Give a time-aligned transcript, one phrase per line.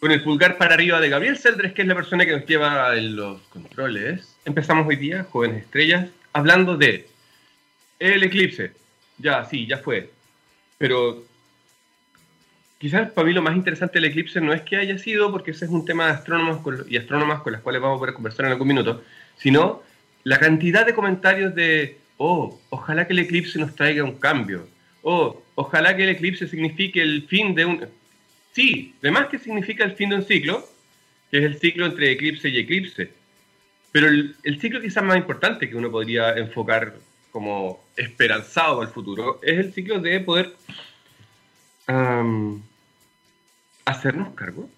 [0.00, 2.94] Con el pulgar para arriba de Gabriel Celdres, que es la persona que nos lleva
[2.94, 4.34] los controles.
[4.46, 7.06] Empezamos hoy día, jóvenes estrellas, hablando de
[7.98, 8.72] el eclipse.
[9.18, 10.10] Ya, sí, ya fue.
[10.78, 11.22] Pero
[12.78, 15.66] quizás para mí lo más interesante del eclipse no es que haya sido, porque ese
[15.66, 18.52] es un tema de astrónomos y astrónomas con las cuales vamos a poder conversar en
[18.52, 19.04] algún minuto,
[19.36, 19.82] sino
[20.24, 24.66] la cantidad de comentarios de, oh, ojalá que el eclipse nos traiga un cambio,
[25.02, 27.99] oh, ojalá que el eclipse signifique el fin de un...
[28.52, 30.68] Sí, además que significa el fin de un ciclo,
[31.30, 33.12] que es el ciclo entre eclipse y eclipse.
[33.92, 36.94] Pero el, ciclo quizás más importante que uno podría enfocar
[37.32, 40.52] como esperanzado al futuro es el ciclo de poder
[43.84, 44.70] hacernos cargo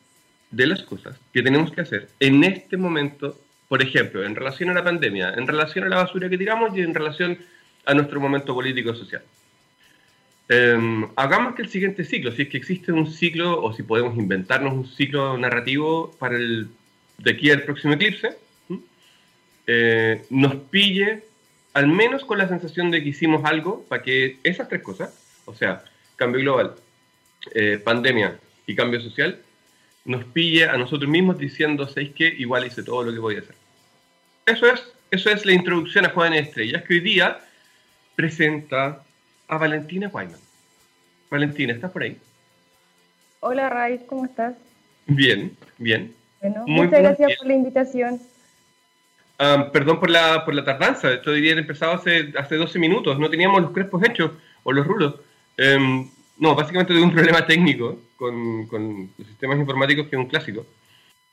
[0.50, 4.74] de las cosas que tenemos que hacer en este momento, por ejemplo, en relación a
[4.74, 7.38] la pandemia, en relación a la basura que tiramos y en relación
[7.84, 8.94] a nuestro momento político
[10.54, 14.18] Em, hagamos que el siguiente ciclo, si es que existe un ciclo o si podemos
[14.18, 16.68] inventarnos un ciclo narrativo para el
[17.16, 18.36] de aquí al próximo eclipse,
[19.66, 21.22] eh, nos pille
[21.72, 25.14] al menos con la sensación de que hicimos algo para que esas tres cosas,
[25.46, 25.84] o sea,
[26.16, 26.74] cambio global,
[27.54, 29.40] eh, pandemia y cambio social,
[30.04, 32.26] nos pille a nosotros mismos diciendo, ¿sabéis qué?
[32.26, 33.54] Igual hice todo lo que podía hacer.
[34.44, 37.40] Eso es, eso es la introducción a Jóvenes Estrellas, que hoy día
[38.16, 39.02] presenta
[39.52, 40.40] a Valentina Guayman.
[41.30, 42.16] Valentina, ¿estás por ahí?
[43.40, 44.54] Hola, Raiz, ¿cómo estás?
[45.04, 46.14] Bien, bien.
[46.40, 48.18] Bueno, muchas gracias por la invitación.
[49.70, 53.28] perdón por la, por la tardanza, esto debería haber empezado hace, hace 12 minutos, no
[53.28, 54.30] teníamos los crespos hechos
[54.62, 55.16] o los rulos.
[55.58, 56.08] Em,
[56.38, 60.64] no, básicamente de un problema técnico con, con, los sistemas informáticos que es un clásico.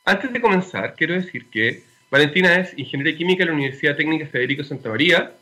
[0.04, 4.62] Antes de comenzar, quiero decir que Valentina es ingeniera química en la Universidad Técnica Federico
[4.62, 5.32] Santa María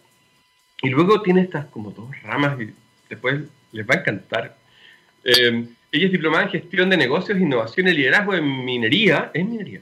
[0.83, 2.73] y luego tiene estas como dos ramas y
[3.09, 3.41] después
[3.73, 4.57] les va a encantar.
[5.25, 9.81] Em, ella es diplomada en gestión de negocios, innovación y liderazgo en minería, en minería,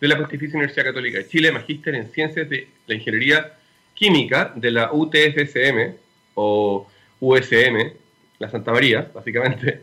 [0.00, 3.52] de la Pontificia Universidad Católica de Chile, magíster en ciencias de la ingeniería
[3.94, 5.94] química de la UTFSM
[6.34, 6.88] o
[7.20, 7.92] USM,
[8.38, 9.82] la Santa María, básicamente.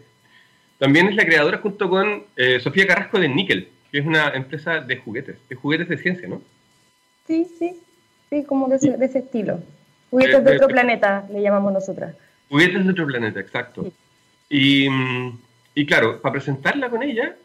[0.78, 4.80] También es la creadora junto con eh, Sofía Carrasco de Nickel, que es una empresa
[4.82, 6.42] de juguetes, de juguetes de ciencia, ¿no?
[7.28, 7.76] Sí, sí,
[8.30, 9.62] sí, como de ese, estilo.
[10.10, 12.16] Juguetes de, otro planeta, le llamamos nosotras.
[12.50, 13.92] Juguetes de otro planeta, exacto.
[14.50, 14.88] Y,
[15.76, 17.36] y, claro, para presentarla con ella,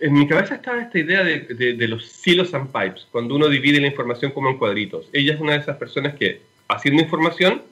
[0.00, 1.40] en mi cabeza estaba esta idea de,
[1.74, 5.08] de, los silos and pipes, cuando uno divide la información como en cuadritos.
[5.12, 7.62] Ella es una de esas personas que, haciendo información,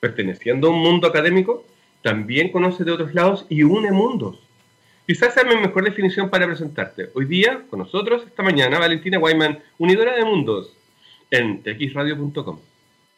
[0.00, 1.64] perteneciendo a un mundo académico,
[2.02, 4.38] también conoce de otros lados y une mundos.
[5.06, 7.10] Quizás sea mi mejor definición para presentarte.
[7.14, 10.76] Hoy día, con nosotros, esta mañana, Valentina Wyman, unidora de mundos,
[11.30, 12.58] en txradio.com.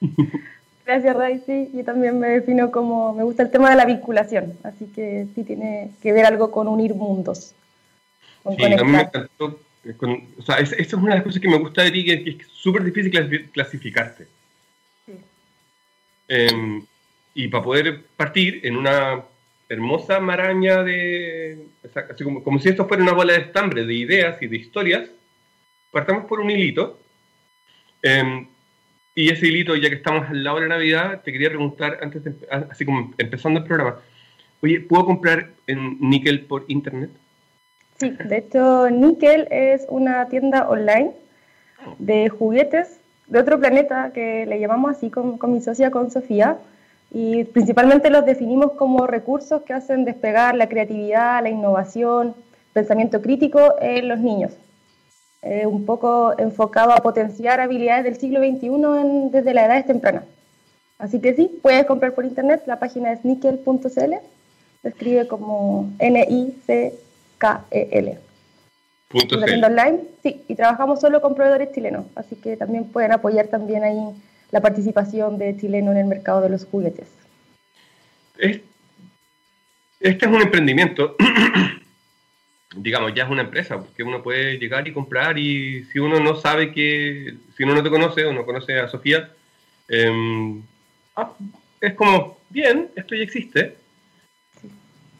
[0.86, 1.42] Gracias, Ray.
[1.44, 5.26] Sí, yo también me defino como, me gusta el tema de la vinculación, así que
[5.34, 7.54] sí tiene que ver algo con unir mundos.
[8.56, 9.60] sí, a mí me encantó.
[9.84, 9.94] Eh,
[10.38, 12.48] o sea, esa es una de las cosas que me gusta de ti, que es
[12.48, 14.26] súper difícil clasificarte.
[16.26, 16.84] Em,
[17.34, 19.24] y para poder partir en una
[19.68, 21.66] hermosa maraña de.
[22.10, 25.10] Así como, como, si esto fuera una bola de estambre de ideas y de historias,
[25.90, 26.98] partamos por un hilito.
[28.02, 28.46] Em,
[29.18, 32.22] y ese hilito, ya que estamos al lado de la Navidad, te quería preguntar, antes
[32.22, 32.34] de,
[32.70, 33.96] así como empezando el programa,
[34.62, 37.10] oye, ¿puedo comprar en Nickel por internet?
[37.96, 41.10] Sí, de hecho, Nickel es una tienda online
[41.98, 46.58] de juguetes de otro planeta que le llamamos así con, mi socia, con Sofía,
[47.10, 52.36] y principalmente los definimos como recursos que hacen despegar la creatividad, la innovación,
[52.72, 54.52] pensamiento crítico en los niños.
[55.42, 60.24] Un poco enfocado a potenciar habilidades del siglo XXI desde la edad temprana.
[60.98, 64.14] Así que sí, puedes comprar por internet, la página es nickel.cl,
[64.82, 66.98] se escribe como N-I-C-K-E-L.
[69.10, 74.12] Online, sí, y trabajamos solo con proveedores chilenos, así que también pueden apoyar también ahí
[74.50, 77.06] la participación de chileno en el mercado de los juguetes.
[78.38, 78.64] este
[80.00, 81.14] es un emprendimiento,
[82.74, 86.36] digamos, ya es una empresa, porque uno puede llegar y comprar y si uno no
[86.36, 89.30] sabe que, si uno no te conoce o no conoce a Sofía,
[91.16, 91.32] ah,
[91.80, 93.76] es como, bien, esto ya existe,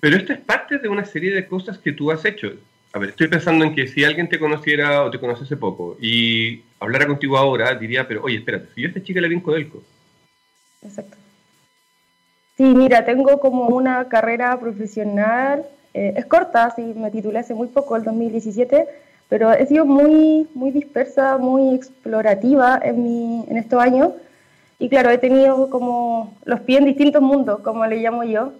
[0.00, 2.53] pero esto es parte de una serie de cosas que tú has hecho
[2.93, 5.97] a ver, estoy pensando en que si alguien te conociera o te conoce hace poco
[6.01, 9.53] y hablara contigo ahora, diría, pero oye, espérate, si yo a esta chica le vinco
[9.53, 9.83] Delco.
[10.83, 11.17] Exacto.
[12.56, 15.67] Sí, mira, tengo como una carrera profesional,
[15.99, 18.87] eh, es corta, sí, me titulé hace muy poco, el 2017,
[19.29, 24.12] pero he sido muy, muy dispersa, muy explorativa en, mi, en estos años.
[24.79, 28.53] Y claro, he tenido como los pies en distintos mundos, como le llamo yo.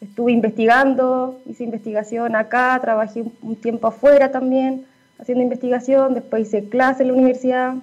[0.00, 4.86] estuve investigando, hice investigación acá, trabajé un tiempo afuera también
[5.18, 7.74] haciendo investigación, después hice clase en la universidad,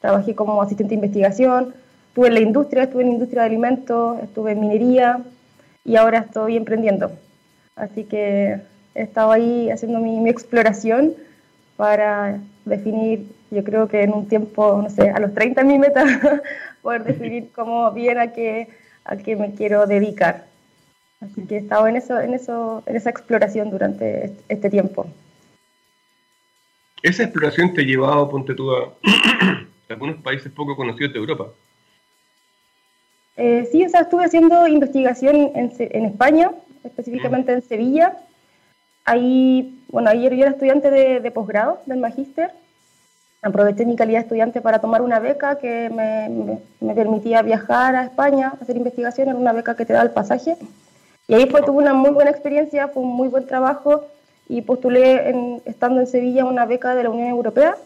[0.00, 1.74] trabajé como asistente de investigación,
[2.08, 5.20] estuve en la industria, estuve en la industria de alimentos, estuve en minería
[5.84, 7.12] y ahora estoy emprendiendo.
[7.76, 8.60] Así que
[8.94, 11.14] he estado ahí haciendo mi, exploración
[11.76, 16.04] para definir, yo creo que en un tiempo, no sé, a los 30 mi meta,
[16.82, 18.68] poder definir cómo bien a qué,
[19.04, 20.46] a qué me quiero dedicar.
[21.20, 25.06] Así que he estado en, eso, en, eso, en esa exploración durante este tiempo.
[27.02, 28.94] Esa exploración te ha llevado, ponte tú, a
[29.88, 31.48] algunos países poco conocidos de Europa.
[33.36, 36.50] Eh, sí, o sea, estuve haciendo investigación en, en España,
[36.84, 38.16] específicamente en Sevilla.
[39.04, 42.50] Ahí, bueno, ayer yo era estudiante de, posgrado, del magíster.
[43.42, 48.04] Aproveché mi calidad de estudiante para tomar una beca que me, me, permitía viajar a
[48.04, 50.56] España, hacer investigación, era una beca que te da el pasaje.
[51.26, 54.04] Y ahí fue, tuve una muy buena experiencia, fue un muy buen trabajo
[54.48, 57.76] y postulé en, estando en Sevilla una beca de la Unión Europea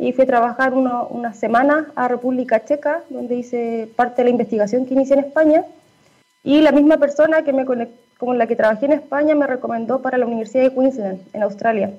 [0.00, 4.86] y fui a trabajar unas semanas a República Checa, donde hice parte de la investigación
[4.86, 5.64] que inicié en España.
[6.42, 7.66] Y la misma persona que me
[8.20, 11.90] con la que trabajé en España me recomendó para la Universidad de Queensland, en Australia.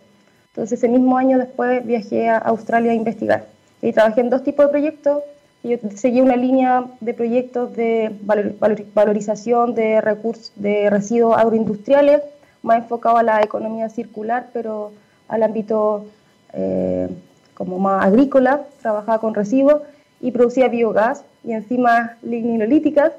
[0.51, 3.45] Entonces, ese mismo año después viajé a Australia a investigar.
[3.81, 5.23] Y trabajé en dos tipos de proyectos.
[5.63, 8.15] Yo seguí una línea de proyectos de
[8.93, 12.21] valorización de recursos de residuos agroindustriales
[12.63, 14.91] más enfocado a la economía circular, pero
[15.27, 16.05] al ámbito
[16.53, 17.07] eh,
[17.53, 19.81] como más agrícola, trabajaba con residuos
[20.19, 23.13] y producía biogás y enzimas lignolíticas.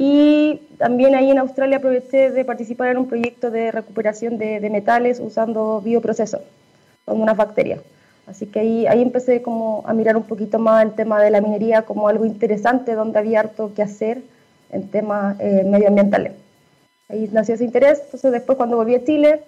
[0.00, 5.18] Y también ahí en Australia aproveché de participar en un proyecto de recuperación de, metales
[5.18, 6.40] usando bioprocesos
[7.04, 7.80] con unas bacterias.
[8.28, 11.40] Así que ahí, ahí empecé como a mirar un poquito más el tema de la
[11.40, 14.22] minería como algo interesante, donde había harto que hacer
[14.70, 16.34] en temas eh, medioambientales.
[17.08, 18.00] Ahí nació ese interés.
[18.04, 19.40] Entonces después cuando volví a Chile,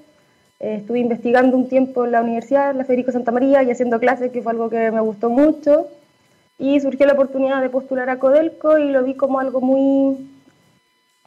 [0.58, 4.32] eh, estuve investigando un tiempo en la universidad, la Federico Santa María, y haciendo clases,
[4.32, 5.86] que fue algo que me gustó mucho.
[6.58, 10.18] Y surgió la oportunidad de postular a Codelco y lo vi como algo muy,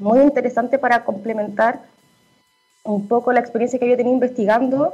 [0.04, 1.82] muy interesante para complementar
[2.84, 4.94] un poco la experiencia que había tenido investigando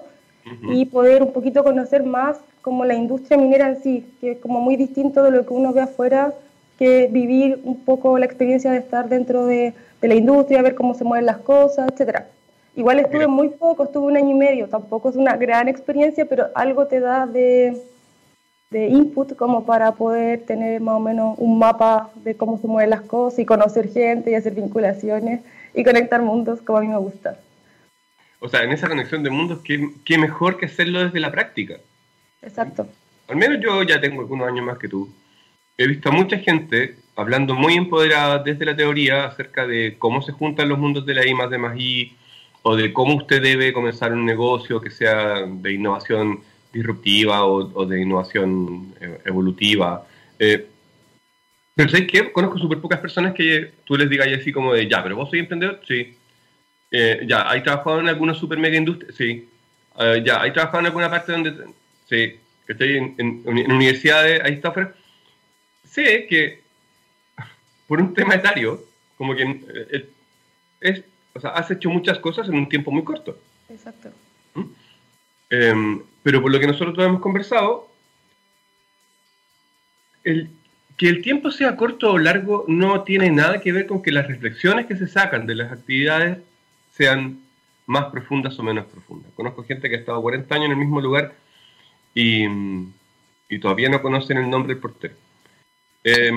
[0.71, 4.61] y poder un poquito conocer más como la industria minera en sí, que es como
[4.61, 6.33] muy distinto de lo que uno ve afuera,
[6.77, 10.93] que vivir un poco la experiencia de estar dentro de de la industria, ver cómo
[10.93, 12.27] se mueven las cosas, etcétera.
[12.75, 16.47] Igual estuve muy poco, estuve un año y medio, tampoco es una gran experiencia, pero
[16.55, 17.81] algo te da de,
[18.71, 22.91] de input como para poder tener más o menos un mapa de cómo se mueven
[22.91, 25.41] las cosas y conocer gente y hacer vinculaciones
[25.73, 27.39] y conectar mundos como a mí me gusta.
[28.39, 31.77] O sea, en esa conexión de mundos, ¿qué, qué mejor que hacerlo desde la práctica?
[32.43, 32.87] Exacto.
[33.27, 35.09] Al menos yo ya tengo algunos años más que tú.
[35.75, 40.31] He visto a mucha gente hablando muy empoderada desde la teoría acerca de cómo se
[40.31, 42.15] juntan los mundos de la I más de más I,
[42.61, 48.01] o de cómo usted debe comenzar un negocio que sea de innovación disruptiva o, de
[48.01, 50.05] innovación eh, evolutiva.
[50.37, 50.67] Eh,
[51.75, 52.31] pero ¿sabes qué?
[52.31, 55.39] Conozco súper pocas personas que tú les digas así como de, ya, pero vos soy
[55.39, 56.15] emprendedor, sí.
[56.91, 59.13] Eh, ya, ¿hay trabajado en alguna super mega industria?
[59.13, 59.47] Sí.
[60.25, 61.53] ya, ¿hay trabajado en alguna parte donde...
[62.07, 64.73] Sí, que estoy en, en, en universidades, ahí está
[65.83, 66.61] Sé que
[67.89, 68.85] por un tema etario,
[69.17, 70.09] como que eh,
[70.79, 73.37] es, o sea, has hecho muchas cosas en un tiempo muy corto.
[73.67, 74.11] Exacto.
[74.53, 76.01] ¿Mm?
[76.19, 77.89] Em, pero por lo que nosotros hemos conversado,
[80.23, 84.27] que el tiempo sea corto o largo no tiene nada que ver con que las
[84.27, 86.39] reflexiones que se sacan de las actividades
[86.91, 87.39] sean
[87.85, 89.31] más profundas o menos profundas.
[89.33, 91.35] Conozco gente que ha estado 40 años en el mismo lugar
[92.13, 92.45] y,
[93.61, 95.15] todavía no conocen el nombre del portero.
[96.03, 96.31] Eh,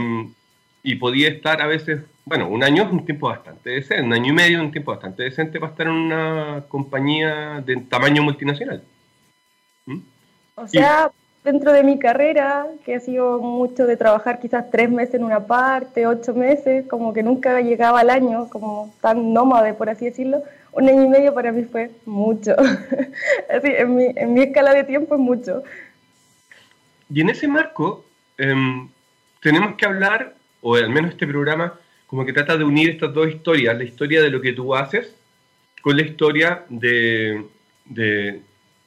[0.82, 4.32] y podía estar a veces, bueno, un año es un tiempo bastante decente, un año
[4.32, 8.82] y medio es un tiempo bastante decente para estar en una compañía de tamaño multinacional.
[9.86, 9.98] ¿Mm?
[10.56, 11.10] O sea,
[11.44, 15.46] dentro de mi carrera, que ha sido mucho de trabajar quizás tres meses en una
[15.46, 20.42] parte, ocho meses, como que nunca llegaba al año, como tan nómade, por así decirlo,
[20.72, 22.54] un año y medio para mí fue mucho.
[23.50, 25.62] así, en, mi, en mi escala de tiempo es mucho.
[27.10, 28.04] Y en ese marco,
[28.38, 28.88] em,
[29.40, 33.28] tenemos que hablar o al menos este programa, como que trata de unir estas dos
[33.28, 35.14] historias, la historia de lo que tú haces
[35.82, 37.44] con la historia de,
[37.84, 38.40] de,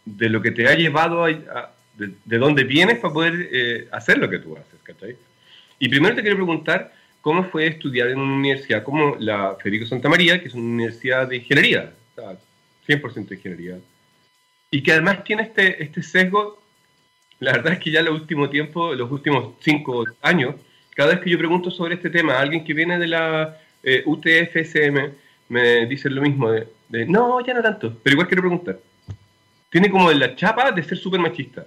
[0.06, 4.40] lo que te ha llevado a, de, dónde vienes para poder eh, hacer lo que
[4.40, 5.16] tú haces, ¿cachai?
[5.80, 10.10] Y primero te quiero preguntar, ¿cómo fue estudiar en una universidad como la Federico Santa
[10.10, 11.94] María, que es una universidad de ingeniería,
[12.88, 13.80] 100% de ingeniería,
[14.72, 16.62] y que además tiene este, este sesgo,
[17.40, 20.56] la verdad es que ya en los últimos tiempos, los últimos cinco años,
[20.96, 24.04] cada vez que yo pregunto sobre este tema a alguien que viene de la eh,
[24.06, 25.14] UTFSM,
[25.50, 26.68] me dicen lo mismo, de,
[27.08, 28.80] no, ya no tanto, pero igual quiero preguntar.
[29.76, 31.66] Tiene como la chapa de ser súper machista.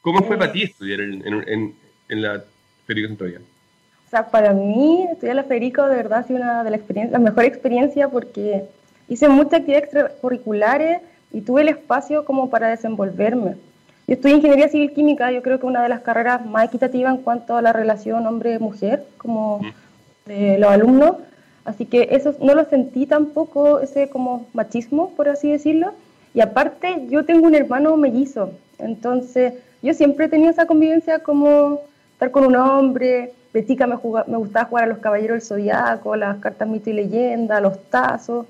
[0.00, 1.74] ¿Cómo fue para ti estudiar en, en,
[2.08, 2.42] en la
[2.86, 3.40] Federico Santoya?
[4.06, 6.80] O sea, para mí estudiar la Federico de verdad ha sido una de las
[7.10, 8.64] la mejor experiencia porque
[9.10, 13.56] hice muchas actividades extracurriculares y tuve el espacio como para desenvolverme.
[14.06, 17.20] Yo estudié ingeniería civil química, yo creo que una de las carreras más equitativas en
[17.20, 19.60] cuanto a la relación hombre-mujer, como
[20.24, 21.16] de los alumnos.
[21.66, 25.92] Así que eso no lo sentí tampoco, ese como machismo, por así decirlo.
[26.38, 31.80] Y aparte, yo tengo un hermano mellizo, entonces yo siempre he tenido esa convivencia como
[32.12, 33.32] estar con un hombre.
[33.52, 33.96] De chica me,
[34.28, 38.46] me gustaba jugar a los caballeros del zodiaco, las cartas mito y leyenda, los tazos.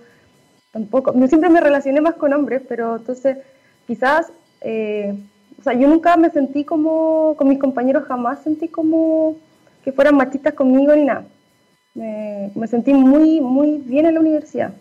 [0.71, 3.38] Tampoco, yo siempre me relacioné más con hombres, pero entonces
[3.87, 5.16] quizás eh,
[5.59, 9.37] o sea, yo nunca me sentí como, con mis compañeros jamás sentí como
[9.83, 11.25] que fueran machistas conmigo ni nada.
[11.95, 14.75] Me, me, sentí muy, muy bien en la universidad.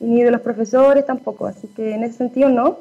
[0.00, 2.78] Ni de los profesores tampoco, así que en ese sentido no.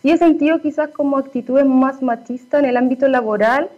[0.00, 3.68] Sí he sentido quizás como actitudes más machistas en el ámbito laboral,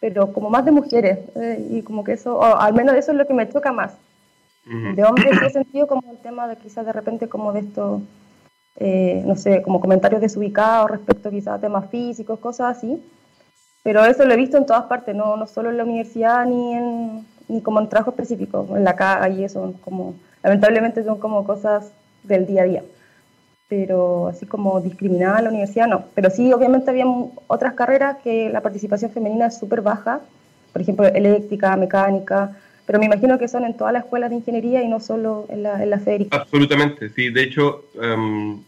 [0.00, 1.18] pero como más de mujeres.
[1.34, 3.94] Eh, y como que eso, o al menos eso es lo que me toca más.
[4.94, 8.02] De hombres sí he sentido como el tema de quizás de repente como de esto
[8.76, 13.02] eh, no sé, como comentarios desubicados respecto quizás a temas físicos, cosas así.
[13.82, 16.74] Pero eso lo he visto en todas partes, no, no solo en la universidad ni,
[16.74, 21.92] en, ni como en trabajo específico, en la calle, son como, lamentablemente son como cosas
[22.22, 22.82] del día a día.
[23.68, 26.06] Pero así como discriminada en la universidad, no.
[26.14, 27.06] Pero sí, obviamente había
[27.46, 30.20] otras carreras que la participación femenina es súper baja,
[30.72, 34.82] por ejemplo, eléctrica, mecánica, pero me imagino que son en todas las escuelas de ingeniería
[34.82, 36.36] y no solo en la, en la Federica.
[36.36, 37.30] Absolutamente, sí.
[37.30, 38.60] De hecho, em,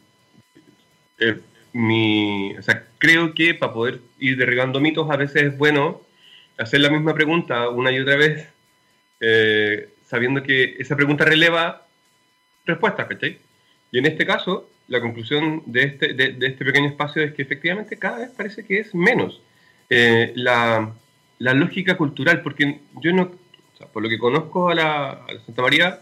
[1.18, 1.40] eh,
[1.72, 6.02] mi, o sea, creo que para poder ir derribando mitos a veces es bueno
[6.56, 8.46] hacer la misma pregunta una y otra vez,
[9.20, 11.81] eh, sabiendo que esa pregunta releva
[12.64, 13.38] respuestas, ¿cachai?
[13.90, 17.98] Y en este caso, la conclusión de este, de, este pequeño espacio es que efectivamente
[17.98, 19.40] cada vez parece que es menos.
[19.90, 20.92] Eh, la,
[21.38, 23.32] la, lógica cultural, porque yo no,
[23.92, 26.00] por lo que conozco a la, Santa María,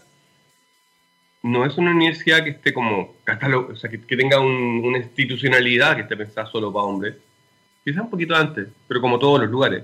[1.43, 6.03] no es una universidad que esté como catálogo, o sea, que, tenga una institucionalidad que
[6.03, 7.15] esté pensada solo para hombres.
[7.83, 9.83] Quizás un poquito antes, pero como todos los lugares.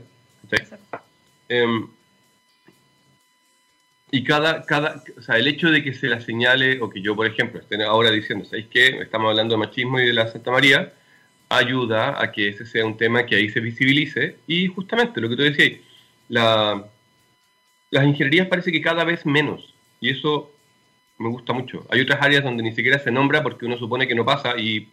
[1.50, 1.88] Em,
[4.10, 7.16] y cada, cada, o sea, el hecho de que se la señale, o que yo,
[7.16, 9.02] por ejemplo, esté ahora diciendo, ¿sabéis qué?
[9.02, 10.94] Estamos hablando de machismo y de la Santa María,
[11.50, 14.38] ayuda a que ese sea un tema que ahí se visibilice.
[14.48, 15.80] Y justamente lo que tú decías,
[16.30, 16.88] la,
[17.92, 20.54] las ingenierías parece que cada vez menos, y eso
[21.18, 21.86] me gusta mucho.
[21.90, 24.90] Hay otras áreas donde ni siquiera se nombra porque uno supone que no pasa y...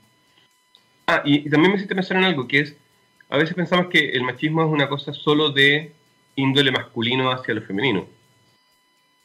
[1.07, 2.77] Ah, y, también me hiciste pensar en algo, que es,
[3.29, 5.93] a veces pensamos que el machismo es una cosa solo de
[6.35, 8.09] índole masculino hacia lo femenino.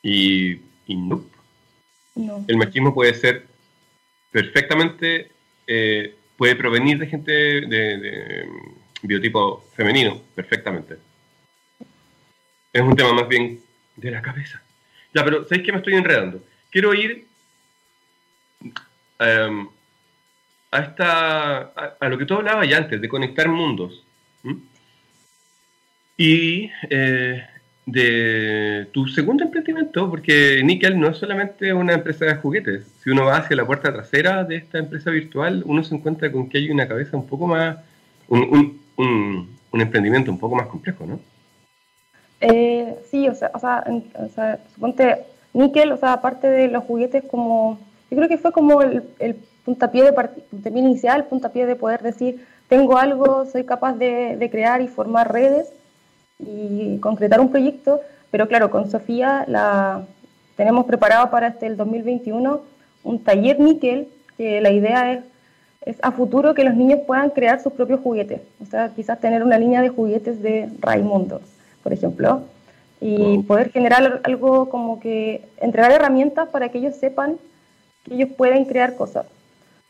[0.01, 0.53] Y,
[0.87, 1.23] y no.
[2.47, 3.45] El machismo puede ser
[4.31, 5.31] perfectamente,
[5.67, 8.47] eh, puede provenir de gente de
[9.01, 11.09] biotipo femenino, perfectamente
[12.73, 13.61] es un tema más bien
[13.95, 14.61] de la cabeza.
[15.13, 16.43] Ya, pero ¿sabéis que me estoy enredando?
[16.69, 17.25] Quiero ir
[19.19, 19.67] em,
[20.71, 21.57] a, esta,
[21.99, 24.03] a, lo que tú hablabas ya antes, de conectar mundos.
[26.17, 27.47] Y eh,
[27.91, 32.85] de tu segundo emprendimiento, porque Nickel no es solamente una empresa de juguetes.
[33.03, 36.49] Si uno va hacia la puerta trasera de esta empresa virtual, uno se encuentra con
[36.49, 37.77] que hay una cabeza un poco más,
[38.27, 41.19] un, un, un emprendimiento un poco más complejo, ¿no?
[42.41, 47.79] Eh, sí, o sea, o sea, suponte, níquel, o sea, aparte de los juguetes, como,
[48.09, 52.45] yo creo que fue como el, el puntapié de, puntapié inicial, puntapié de poder decir,
[52.67, 55.71] tengo algo, soy capaz de, de, crear y formar redes
[56.39, 60.03] y concretar un proyecto, pero claro, con Sofía la
[60.55, 62.61] tenemos preparado para este el 2021
[63.03, 65.19] un taller níquel, que la idea es,
[65.85, 69.43] es a futuro que los niños puedan crear sus propios juguetes, o sea, quizás tener
[69.43, 71.41] una línea de juguetes de Raimundo
[71.83, 72.41] por ejemplo,
[73.01, 77.37] y poder generar algo como que entregar herramientas para que ellos sepan
[78.03, 79.25] que ellos pueden crear cosas.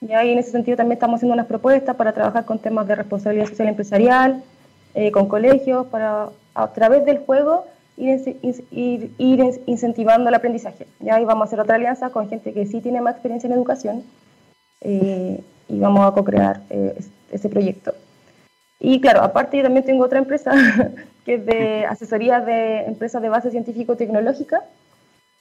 [0.01, 2.95] Y ahí en ese sentido también estamos haciendo unas propuestas para trabajar con temas de
[2.95, 4.43] responsabilidad social empresarial,
[4.93, 7.65] eh, con colegios, para a través del juego
[7.97, 8.37] ir,
[8.71, 10.87] ir, ir, incentivando el aprendizaje.
[10.99, 13.53] Y ahí vamos a hacer otra alianza con gente que sí tiene más experiencia en
[13.53, 14.03] educación
[14.81, 16.97] eh, y vamos a co-crear eh,
[17.31, 17.93] ese proyecto.
[18.79, 20.51] Y claro, aparte yo también tengo otra empresa
[21.25, 24.63] que es de asesoría de empresas de base científico-tecnológica.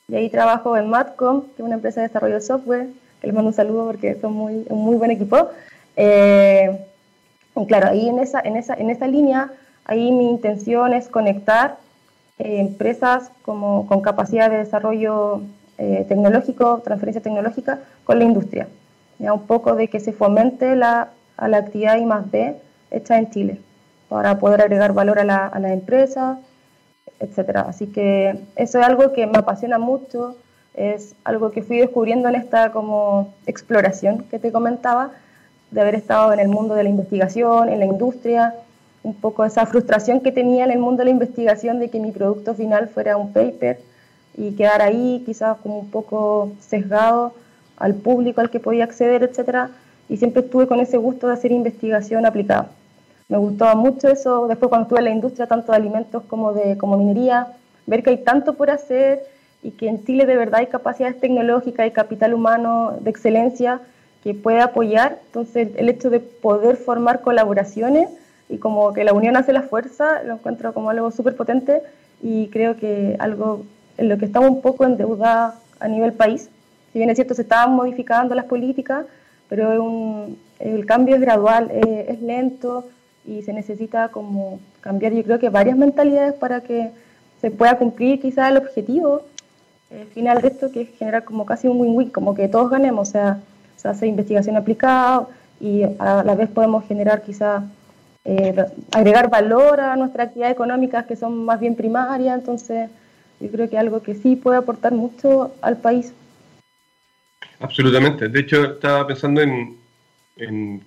[0.09, 2.88] Y ahí trabajo en Matcom, que es una empresa de desarrollo de software,
[3.21, 5.49] que les mando un saludo porque son muy, un muy buen equipo.
[5.97, 6.88] Eh,
[7.62, 9.50] y claro, ahí en esa, en, esa, en esa línea,
[9.85, 11.77] ahí mi intención es conectar
[12.38, 15.43] eh, empresas como, con capacidad de desarrollo
[15.79, 18.69] eh, tecnológico, transferencia tecnológica con la industria.
[19.19, 22.57] Ya un poco de que se fomente la, a la actividad I más B
[22.91, 23.61] hecha en Chile
[24.09, 26.38] para poder agregar valor a la, a la empresa,
[27.21, 27.62] etcétera.
[27.62, 30.37] Así que eso es algo que me apasiona mucho,
[30.75, 35.11] es algo que fui descubriendo en esta como exploración que te comentaba,
[35.70, 38.54] de haber estado en el mundo de la investigación, en la industria,
[39.02, 42.10] un poco esa frustración que tenía en el mundo de la investigación de que mi
[42.10, 43.80] producto final fuera un paper
[44.37, 47.32] y quedar ahí quizás como un poco sesgado
[47.76, 49.70] al público al que podía acceder, etcétera,
[50.08, 52.70] y siempre estuve con ese gusto de hacer investigación aplicada.
[53.28, 56.78] Me gustaba mucho eso, después cuando estuve en la industria, tanto de alimentos como de
[56.78, 57.48] como minería,
[57.87, 59.22] ver que hay tanto por hacer
[59.62, 63.80] y que en Chile de verdad hay capacidades tecnológicas y capital humano de excelencia
[64.22, 65.20] que puede apoyar.
[65.26, 68.08] Entonces, el hecho de poder formar colaboraciones
[68.48, 71.82] y como que la unión hace la fuerza, lo encuentro como algo súper potente
[72.22, 73.64] y creo que algo
[73.96, 76.48] en lo que estamos un poco endeudados a nivel país.
[76.92, 79.04] Si bien es cierto, se están modificando las políticas,
[79.48, 82.87] pero el cambio es gradual, es lento
[83.26, 86.90] y se necesita como cambiar, yo creo que varias mentalidades para que
[87.40, 89.22] se pueda cumplir quizás el objetivo
[89.90, 93.08] el final de esto, que es generar como casi un win-win, como que todos ganemos,
[93.08, 93.40] o sea,
[93.78, 95.28] se hace investigación aplicada
[95.61, 97.64] y a la vez podemos generar quizá
[98.25, 98.54] eh,
[98.92, 102.90] agregar valor a nuestras actividades económicas que son más bien primarias, entonces
[103.40, 106.12] yo creo que algo que sí puede aportar mucho al país.
[107.61, 109.76] Absolutamente, de hecho estaba pensando en,
[110.37, 110.82] en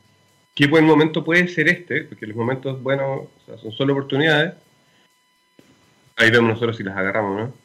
[0.53, 3.29] qué buen momento puede ser este, porque los momentos buenos
[3.61, 4.53] son solo oportunidades,
[6.17, 7.61] ahí vemos nosotros si las agarramos, ¿no?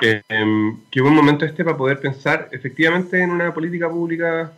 [0.00, 0.22] Eh,
[0.90, 4.52] qué buen momento este para poder pensar efectivamente en una política pública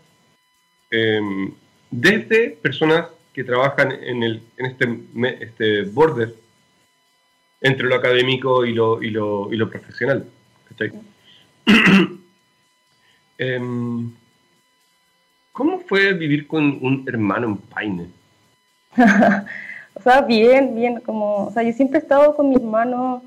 [0.93, 1.53] em,
[1.91, 4.99] desde personas que trabajan en, el, en este,
[5.41, 6.35] este border
[7.61, 10.27] entre lo académico y lo, y lo, y lo profesional.
[13.39, 14.13] Em,
[15.51, 18.07] ¿Cómo fue vivir con un hermano en Paine?
[19.95, 23.23] o sea, bien, bien, como, o sea, yo siempre he estado con mi hermano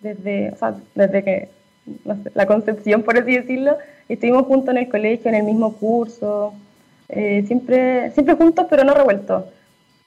[0.00, 1.48] desde, o sea, desde que
[2.34, 3.76] la concepción, por así decirlo,
[4.08, 6.54] estuvimos juntos en el colegio, en el mismo curso,
[7.08, 9.44] eh, siempre, siempre juntos pero no revueltos.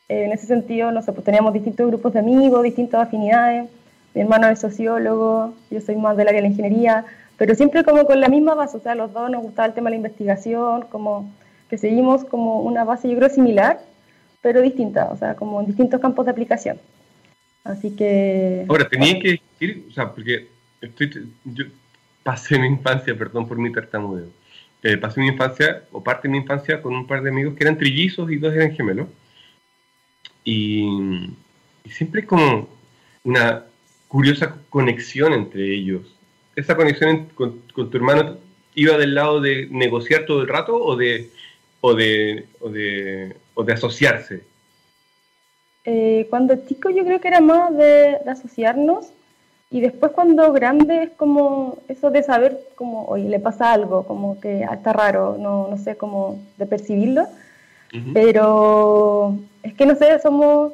[0.07, 3.69] Eh, en ese sentido, no sé, pues teníamos distintos grupos de amigos, distintas afinidades.
[4.13, 7.05] Mi hermano es sociólogo, yo soy más de la de la ingeniería,
[7.37, 9.89] pero siempre como con la misma base, o sea, los dos nos gustaba el tema
[9.89, 11.31] de la investigación, como
[11.69, 13.79] que seguimos como una base, yo creo, similar,
[14.41, 16.79] pero distinta, o sea, como en distintos campos de aplicación.
[17.63, 18.65] Así que...
[18.67, 20.47] Ahora, tenía que decir, o sea, porque
[20.81, 21.65] estoy, yo
[22.23, 24.27] pasé mi infancia, perdón por mi tartamudeo,
[24.83, 27.63] eh, pasé mi infancia, o parte de mi infancia, con un par de amigos que
[27.63, 29.07] eran trillizos y dos eran gemelos.
[30.43, 30.87] Y,
[31.89, 32.69] siempre como
[33.23, 33.65] una
[34.07, 36.15] curiosa conexión entre ellos.
[36.55, 38.37] ¿Esa conexión con, tu hermano
[38.75, 41.29] iba del lado de negociar todo el rato o de,
[41.81, 44.43] o de, o de, o de asociarse?
[45.85, 49.07] Eh, cuando chico yo creo que era más de, de asociarnos
[49.71, 54.39] y después cuando grande es como eso de saber como, oye, le pasa algo, como
[54.39, 57.27] que está raro, no, no sé cómo de percibirlo.
[58.13, 60.73] Pero es que no sé, somos,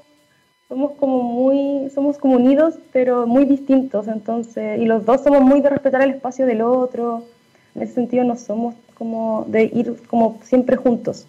[0.67, 5.61] somos como muy, somos como unidos, pero muy distintos, entonces, y los dos somos muy
[5.61, 7.23] de respetar el espacio del otro.
[7.73, 11.25] En ese sentido no somos como de ir como siempre juntos.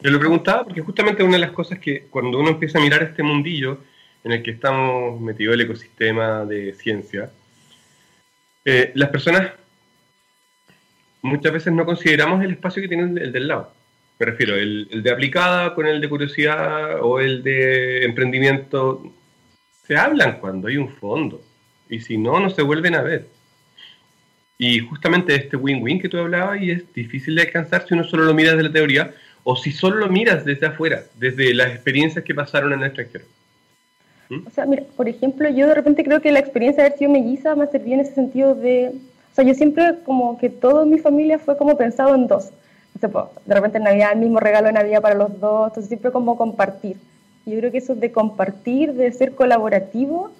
[0.00, 3.02] Yo lo preguntaba porque justamente una de las cosas que cuando uno empieza a mirar
[3.02, 3.78] este mundillo,
[4.26, 7.30] en el que estamos metidos el ecosistema de ciencia,
[8.64, 9.52] eh, las personas
[11.22, 13.72] muchas veces no consideramos el espacio que tiene el del lado.
[14.18, 19.14] Me refiero, el, el, de aplicada con el de curiosidad o el de emprendimiento,
[19.86, 21.40] se hablan cuando hay un fondo.
[21.88, 23.28] Y si no, no se vuelven a ver.
[24.58, 28.24] Y justamente este win-win que tú hablabas y es difícil de alcanzar si uno solo
[28.24, 32.24] lo mira desde la teoría o si solo lo miras desde afuera, desde las experiencias
[32.24, 33.35] que pasaron en el extranjero.
[34.30, 37.10] O sea, mira, por ejemplo, yo de repente creo que la experiencia de haber sido
[37.10, 38.92] melliza me ha servido en ese sentido de...
[39.32, 42.50] O sea, yo siempre como que toda mi familia fue como pensado en dos.
[42.96, 45.68] O sea, pues, de repente en Navidad el mismo regalo de Navidad para los dos,
[45.68, 46.96] entonces siempre como compartir.
[47.44, 50.30] Yo creo que eso de compartir, de ser colaborativo,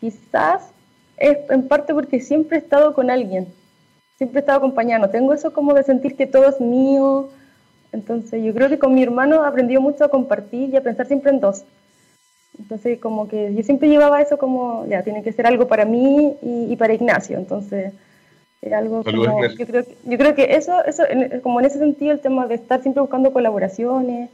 [0.00, 0.70] quizás
[1.18, 3.48] es en parte porque siempre he estado con alguien,
[4.16, 5.10] siempre he estado acompañando.
[5.10, 7.28] Tengo eso como de sentir que todo es mío.
[7.92, 11.06] Entonces yo creo que con mi hermano he aprendido mucho a compartir y a pensar
[11.06, 11.64] siempre en dos.
[12.58, 16.34] Entonces, como que yo siempre llevaba eso como, ya, tiene que ser algo para mí
[16.42, 17.36] y, para Ignacio.
[17.36, 17.92] Entonces,
[18.62, 21.02] era algo como, yo creo, yo creo que eso, eso
[21.42, 24.30] como en ese sentido, el tema de estar siempre buscando colaboraciones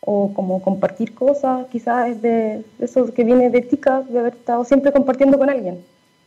[0.00, 4.64] o como compartir cosas, quizás es de, eso que viene de tica, de haber estado
[4.64, 5.84] siempre compartiendo con alguien.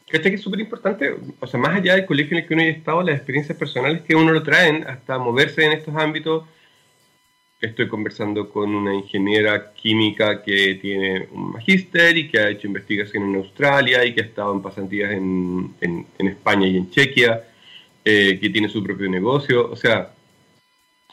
[0.10, 1.16] ¿Cachai que es súper importante?
[1.40, 4.02] O sea, más allá del colegio en el que uno haya estado, las experiencias personales
[4.02, 6.44] que uno lo traen hasta moverse en estos ámbitos.
[7.62, 13.30] Estoy conversando con una ingeniera química que tiene un magíster y que ha hecho investigación
[13.30, 17.44] en Australia y que ha estado en pasantías en, en, España y en Chequia,
[18.04, 19.70] eh, que tiene su propio negocio.
[19.70, 20.12] O sea,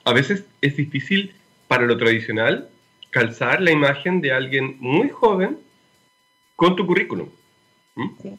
[0.05, 1.35] a veces es difícil
[1.67, 2.71] para lo tradicional
[3.11, 5.59] calzar la imagen de alguien muy joven
[6.57, 7.29] con tu currículum.
[8.23, 8.39] Sí.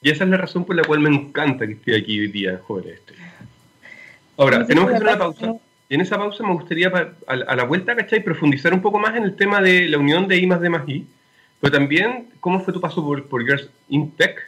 [0.00, 2.58] Y esa es la razón por la cual me encanta que esté aquí hoy día,
[2.66, 3.12] joven este.
[4.38, 5.54] Ahora, tenemos que hacer una pausa.
[5.90, 6.90] Y en esa pausa me gustaría,
[7.26, 8.24] a, la vuelta, ¿cachai?
[8.24, 10.88] Profundizar un poco más en el tema de la unión de I más D más
[10.88, 11.06] I,
[11.60, 14.40] pero también cómo fue tu paso por, por Girls in Tech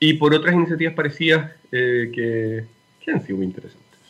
[0.00, 2.64] y por otras iniciativas parecidas eh, que,
[3.00, 4.00] que, han sido muy interesantes.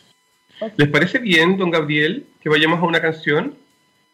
[0.75, 3.55] ¿Les parece bien, don Gabriel, que vayamos a una canción?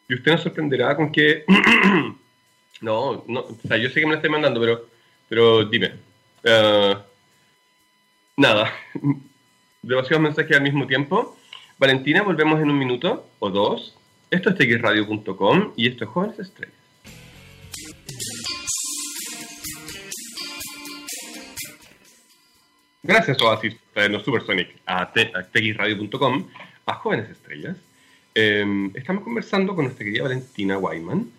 [0.08, 1.46] Y usted nos sorprenderá con que...
[2.82, 4.91] no, no, o sea, yo sé que me la estoy mandando, pero
[5.32, 5.94] pero dime.
[6.44, 6.98] Uh,
[8.36, 8.70] nada.
[9.84, 11.36] Demasiados mensajes al mismo tiempo.
[11.80, 13.98] Valentina, volvemos en un minuto o dos.
[14.30, 16.76] Esto es txradio.com y esto es Jóvenes Estrellas.
[23.02, 23.76] Gracias, Oasis,
[24.12, 26.48] no Supersonic, a, txradio.com,
[26.86, 27.78] a Jóvenes Estrellas.
[28.36, 31.32] Em, estamos conversando con nuestra querida Valentina Wyman.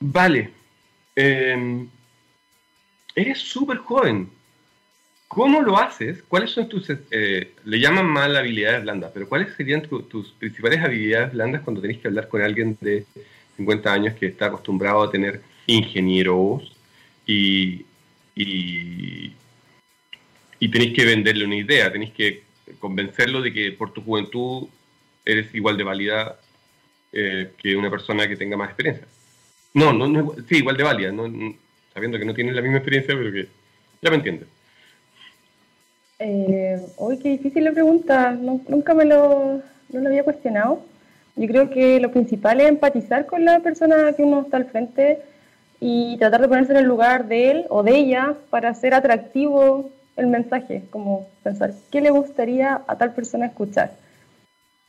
[0.00, 0.50] Vale.
[1.16, 1.86] Eh,
[3.14, 4.30] eres súper joven.
[5.34, 6.22] ¿Cómo lo haces?
[6.22, 11.32] ¿Cuáles son tus, eh, le llaman mal habilidades blandas, pero cuáles serían tus principales habilidades
[11.32, 13.04] blandas cuando tenés que hablar con alguien de
[13.56, 16.76] 50 años que está acostumbrado a tener ingenieros
[17.26, 17.84] y,
[18.36, 19.32] y,
[20.60, 22.44] y tenéis que venderle una idea, tenéis que
[22.78, 24.68] convencerlo de que por tu juventud
[25.24, 26.38] eres igual de válida
[27.12, 29.06] eh, que una persona que tenga más experiencia.
[29.72, 31.24] No, no, no sí, igual de válida, no,
[31.92, 33.48] sabiendo que no tienes la misma experiencia, pero que
[34.00, 34.48] ya me entiendes.
[36.26, 39.60] Eh, hoy qué difícil la pregunta, nunca me lo,
[39.90, 40.80] no lo había cuestionado.
[41.36, 45.18] Yo creo que lo principal es empatizar con la persona que uno está al frente
[45.80, 49.90] y tratar de ponerse en el lugar de él o de ella para hacer atractivo
[50.16, 53.92] el mensaje, como pensar qué le gustaría a tal persona escuchar.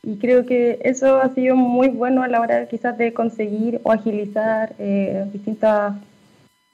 [0.02, 3.92] Y creo que eso ha sido muy bueno a la hora quizás de conseguir o
[3.92, 5.96] agilizar eh, distintas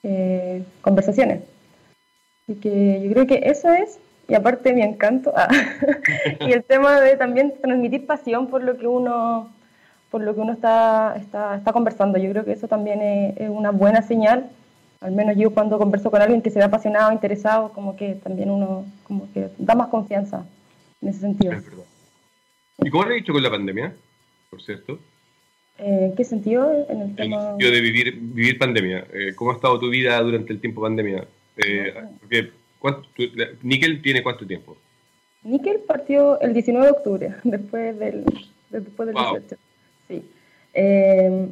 [0.04, 1.40] eh, conversaciones.
[2.44, 3.98] Así que yo creo que eso es,
[4.32, 5.46] y aparte mi encanto, ah,
[6.40, 9.52] y el tema de también transmitir pasión por lo que uno,
[10.10, 12.16] por lo que uno está, está, está conversando.
[12.16, 14.48] Yo creo que eso también es, una buena señal,
[15.02, 18.48] al menos yo cuando converso con alguien que se ve apasionado, interesado, como que también
[18.48, 20.46] uno como que da más confianza
[21.02, 21.52] en ese sentido.
[22.78, 23.92] ¿Y cómo lo he dicho con la pandemia,
[24.48, 24.98] por cierto?
[25.76, 26.86] ¿En eh, qué sentido?
[26.88, 27.48] En el, tema...
[27.48, 29.04] sentido de vivir, vivir pandemia.
[29.12, 31.26] Eh, ¿Cómo ha estado tu vida durante el tiempo pandemia?
[31.58, 31.92] Eh,
[33.62, 34.76] ¿Níquel tiene cuánto tiempo?
[35.42, 38.24] Níquel partió el 19 de octubre, después del,
[38.70, 39.56] después del 18.
[40.08, 40.24] Sí.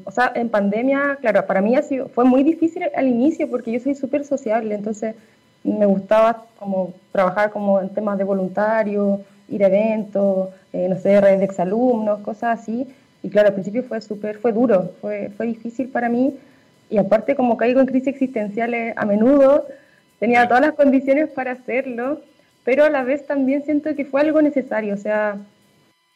[0.04, 3.72] o sea, en pandemia, claro, para mí ha sido, fue muy difícil al inicio porque
[3.72, 5.14] yo soy súper sociable, entonces
[5.62, 11.40] me gustaba como trabajar como en temas de voluntario, ir a eventos, no sé, redes
[11.40, 12.86] de exalumnos, cosas así
[13.22, 16.38] y claro, al principio fue súper, fue duro, fue, fue difícil para mí.
[16.88, 19.66] Y aparte, como caigo en crisis existenciales a menudo,
[20.20, 22.20] tenía todas las condiciones para hacerlo,
[22.64, 25.38] pero a la vez también siento que fue algo necesario, o sea,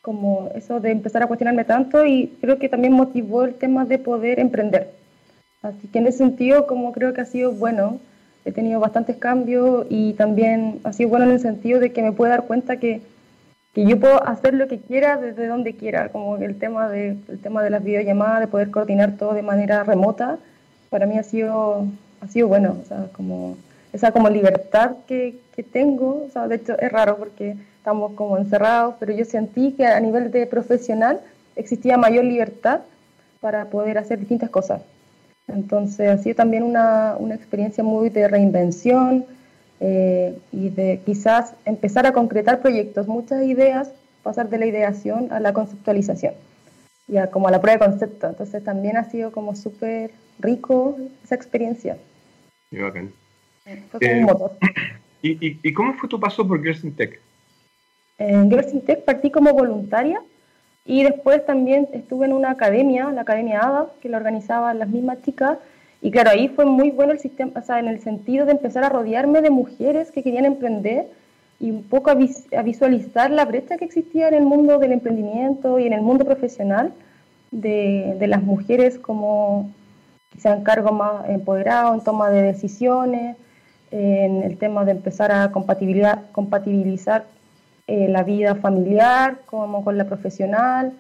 [0.02, 3.98] como eso de empezar a cuestionarme tanto y creo que también motivó el tema de
[3.98, 4.90] poder emprender.
[5.62, 7.98] Así que en ese sentido, como creo que ha sido bueno,
[8.44, 12.12] he tenido bastantes cambios y también ha sido bueno en el sentido de que me
[12.12, 13.00] puedo dar cuenta que
[13.74, 17.38] que yo puedo hacer lo que quiera desde donde quiera, como el tema de, el
[17.40, 20.38] tema de las videollamadas, de poder coordinar todo de manera remota,
[20.90, 21.86] para mí ha sido,
[22.20, 23.56] ha sido bueno, o sea, como
[23.94, 28.37] esa como libertad que, que tengo, o sea, de hecho es raro porque estamos como
[28.37, 31.20] encerrados, pero yo sentí que a nivel de profesional
[31.57, 32.80] existía mayor libertad
[33.40, 34.83] para poder hacer distintas cosas.
[35.46, 39.24] Entonces ha sido también una, una experiencia muy de reinvención,
[39.80, 43.90] eh, y de quizás empezar a concretar proyectos, muchas ideas,
[44.22, 46.35] pasar de la ideación a la conceptualización,
[47.07, 48.28] ya como a la prueba de concepto.
[48.28, 51.98] Entonces también ha sido como súper rico esa experiencia.
[52.70, 53.12] Qué bacán.
[53.66, 54.27] Eh,
[55.22, 57.18] ¿y, y, cómo fue tu paso por Girls Tech?
[58.18, 60.20] En Girls Tech partí como voluntaria
[60.85, 65.22] y después también estuve en una academia, la Academia ADA, que la organizaban las mismas
[65.22, 65.59] chicas,
[66.03, 68.85] y claro, ahí fue muy bueno el sistema, o sea, en el sentido de empezar
[68.85, 71.07] a rodearme de mujeres que querían emprender
[71.59, 75.87] y un poco a, visualizar la brecha que existía en el mundo del emprendimiento y
[75.87, 76.92] en el mundo profesional
[77.50, 79.70] de, de las mujeres como
[80.31, 83.37] quizá en cargo más empoderado, en toma de decisiones,
[83.96, 87.26] en el tema de empezar a compatibilizar, compatibilizar
[87.87, 90.92] eh, la vida familiar como con la profesional.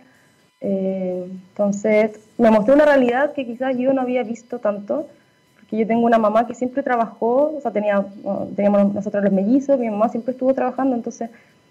[0.60, 5.08] Eh, entonces, me mostró una realidad que quizás yo no había visto tanto,
[5.56, 8.06] porque yo tengo una mamá que siempre trabajó, o sea, tenía,
[8.54, 11.30] teníamos nosotros los mellizos, mi mamá siempre estuvo trabajando, entonces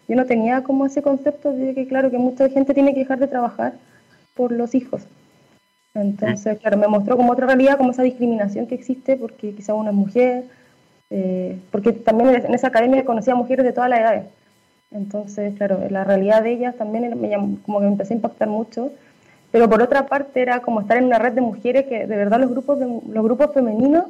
[0.10, 3.20] yo no tenía como ese concepto de que, claro, que mucha gente tiene que dejar
[3.20, 3.76] de trabajar
[4.34, 5.08] por los hijos.
[5.94, 9.92] Entonces, claro, me mostró como otra realidad, como esa discriminación que existe porque quizá una
[9.92, 10.44] es mujer,
[11.15, 14.26] eh, porque también en esa academia conocía mujeres de todas las edades.
[14.89, 17.30] Entonces, claro, la realidad de ellas también me
[17.63, 18.91] como que me empezó a impactar mucho.
[19.52, 22.39] Pero por otra parte era como estar en una red de mujeres que de verdad
[22.39, 24.06] los grupos, los grupos femeninos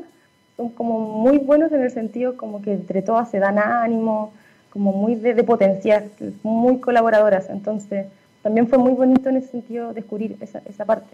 [0.55, 4.31] son como muy buenos en el sentido como que entre todas se dan ánimo,
[4.69, 6.05] como muy de, de potenciar,
[6.41, 7.49] muy colaboradoras.
[7.49, 8.05] Entonces,
[8.41, 11.13] también fue muy bonito en ese sentido descubrir esa, esa parte.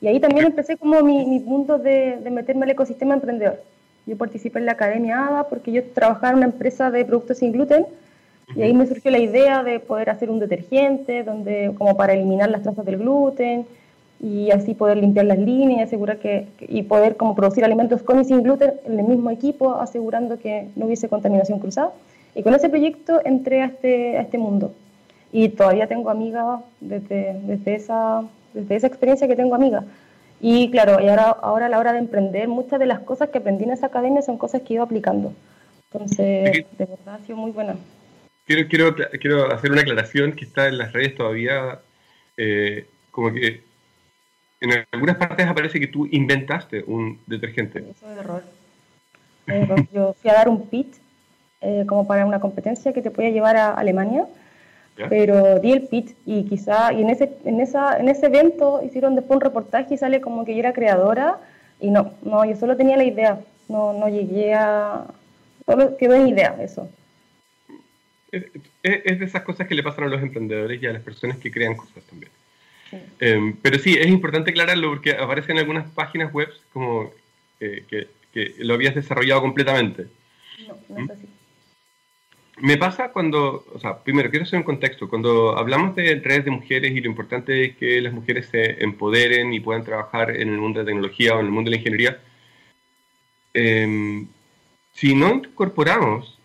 [0.00, 3.60] Y ahí también empecé como mi, mi punto de, de, meterme al ecosistema emprendedor.
[4.06, 7.52] Yo participé en la Academia ADA porque yo trabajaba en una empresa de productos sin
[7.52, 7.86] gluten
[8.54, 12.50] y ahí me surgió la idea de poder hacer un detergente donde como para eliminar
[12.50, 13.66] las trazas del gluten
[14.20, 18.20] y así poder limpiar las líneas y asegurar que, y poder como producir alimentos con
[18.20, 21.92] y sin gluten en el mismo equipo asegurando que no hubiese contaminación cruzada.
[22.34, 24.72] Y con ese proyecto entré a este, a este mundo.
[25.32, 29.84] Y todavía tengo amigas desde, desde, esa, desde esa experiencia que tengo amigas.
[30.46, 33.38] Y claro, y ahora, ahora a la hora de emprender, muchas de las cosas que
[33.38, 35.32] aprendí en esa academia son cosas que he ido aplicando.
[35.90, 37.76] Entonces, de verdad ha sido muy buena.
[38.44, 41.80] Quiero, quiero, quiero hacer una aclaración que está en las redes todavía,
[42.36, 43.62] eh, como que
[44.60, 47.78] en algunas partes aparece que tú inventaste un detergente.
[47.78, 48.42] Eso es error.
[49.46, 50.94] Eh, yo fui a dar un pitch
[51.62, 54.26] eh, como para una competencia que te podía llevar a Alemania
[55.08, 59.16] pero di el pitch y quizá, y en ese, en, esa, en ese evento hicieron
[59.16, 61.40] después un reportaje y sale como que yo era creadora
[61.80, 65.04] y no, no, yo solo tenía la idea, no, no llegué a,
[65.66, 66.88] solo quedó en idea eso.
[68.30, 68.44] Es,
[68.82, 71.50] es, de esas cosas que le pasan a los emprendedores y a las personas que
[71.50, 72.30] crean cosas también.
[73.18, 77.10] Em, pero sí, es importante aclararlo porque aparece en algunas páginas web como
[77.58, 80.06] que, que, lo habías desarrollado completamente.
[80.68, 81.28] No, no es así.
[82.58, 86.50] Me pasa cuando, o sea, primero quiero hacer un contexto, cuando hablamos de redes de
[86.52, 90.58] mujeres y lo importante es que las mujeres se empoderen y puedan trabajar en el
[90.58, 92.20] mundo de la tecnología o en el mundo de la ingeniería,
[93.54, 94.26] eh,
[94.92, 96.38] si no incorporamos,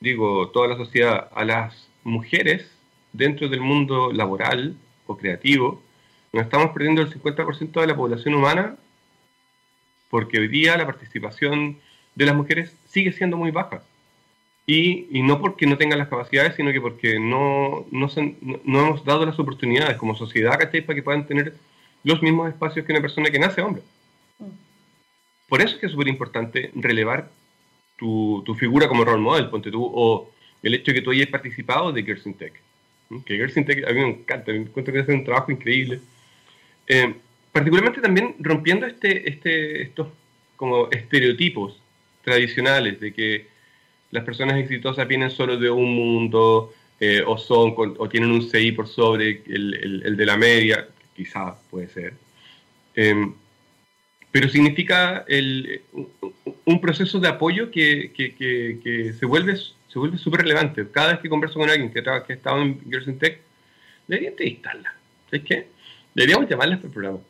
[0.00, 2.70] digo, toda la sociedad a las mujeres
[3.12, 5.82] dentro del mundo laboral o creativo,
[6.32, 8.76] nos estamos perdiendo el 50% de la población humana
[10.10, 11.78] porque hoy día la participación
[12.14, 13.82] de las mujeres sigue siendo muy baja.
[14.70, 18.06] Y, y, no porque no tengan las capacidades, sino que porque no, no,
[18.64, 20.82] no, hemos dado las oportunidades como sociedad, ¿cachai?
[20.82, 21.54] Para que puedan tener
[22.04, 23.82] los mismos espacios que una persona que nace hombre.
[24.38, 24.44] Mm.
[25.48, 27.30] Por eso es que es súper importante relevar
[27.96, 30.30] tu, tu, figura como role model, ponte tú, o
[30.62, 32.52] el hecho de que tú hayas participado de Girls in Tech.
[33.24, 36.00] Que Girls in Tech a mí me encanta, me encuentro que hace un trabajo increíble.
[36.86, 37.14] Eh,
[37.52, 40.08] particularmente también rompiendo este, este, estos
[40.56, 41.80] como estereotipos
[42.22, 43.57] tradicionales de que
[44.10, 48.72] las personas exitosas vienen solo de un mundo eh, o son o tienen un CI
[48.72, 52.14] por sobre el, el, de la media, quizás puede ser.
[52.94, 53.34] Em,
[54.30, 55.82] pero significa el,
[56.64, 60.86] un proceso de apoyo que, que, que, se vuelve se vuelve súper relevante.
[60.90, 63.40] Cada vez que converso con alguien que, que ha estado en Girls in Tech,
[64.06, 64.94] deberían entrevistarla.
[65.30, 65.66] ¿Sabes qué?
[66.14, 67.20] Deberíamos llamarla a este programa.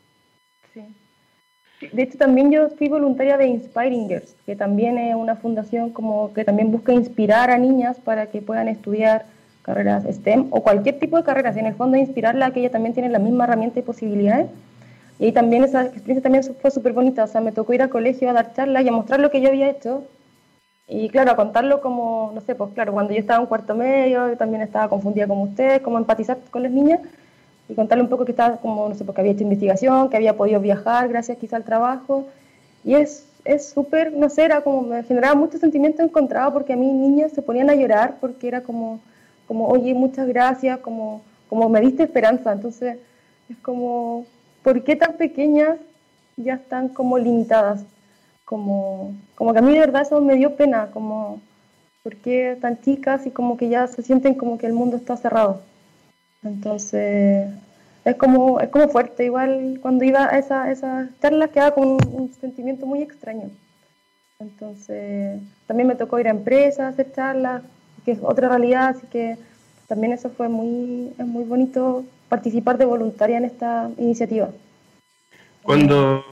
[1.80, 6.32] De hecho, también yo fui voluntaria de Inspiring Girls, que también es una fundación como
[6.32, 9.26] que también busca inspirar a niñas para que puedan estudiar
[9.62, 11.54] carreras STEM o cualquier tipo de carreras.
[11.56, 14.48] Y en el fondo, inspirarla a que ella también tiene la misma herramienta y posibilidades.
[15.20, 17.24] Y ahí también esa experiencia también fue súper bonita.
[17.24, 19.40] O sea, me tocó ir al colegio a dar charlas y a mostrar lo que
[19.40, 20.04] yo había hecho.
[20.88, 24.36] Y claro, a contarlo como, no sé, pues claro, cuando yo estaba en cuarto medio,
[24.36, 27.00] también estaba confundida como ustedes, como empatizar con las niñas
[27.68, 30.37] y contarle un poco que estaba como, no sé, porque había hecho investigación, que había
[30.37, 32.26] podido viajar gracias quizá al trabajo.
[32.85, 33.26] Y es
[33.72, 37.42] súper, no sé, era como, me generaba mucho sentimiento encontrado porque a mí niñas se
[37.42, 39.00] ponían a llorar porque era como,
[39.46, 42.52] como oye, muchas gracias, como, como me diste esperanza.
[42.52, 42.98] Entonces,
[43.50, 44.26] es como,
[44.62, 45.78] ¿por qué tan pequeñas
[46.37, 47.85] ya están como limitadas?
[48.44, 51.40] Como, como que a mí de verdad eso me dio pena, como,
[52.02, 55.16] ¿por qué tan chicas y como que ya se sienten como que el mundo está
[55.18, 55.61] cerrado?
[56.42, 57.48] Entonces,
[58.05, 59.24] es como, es como fuerte.
[59.24, 63.51] Igual cuando iba a esas esa charlas quedaba con un, sentimiento muy extraño.
[64.38, 67.62] Entonces, también me tocó ir a empresas a hacer charlas,
[68.05, 69.37] que es otra realidad, así que
[69.88, 74.51] también eso fue muy, es muy bonito participar de voluntaria en esta iniciativa.
[75.62, 76.24] Cuando,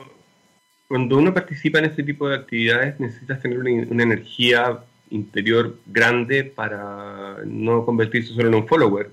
[0.89, 4.79] cuando uno participa en este tipo de actividades necesitas tener una, energía
[5.11, 9.11] interior grande para no convertirse solo en un follower,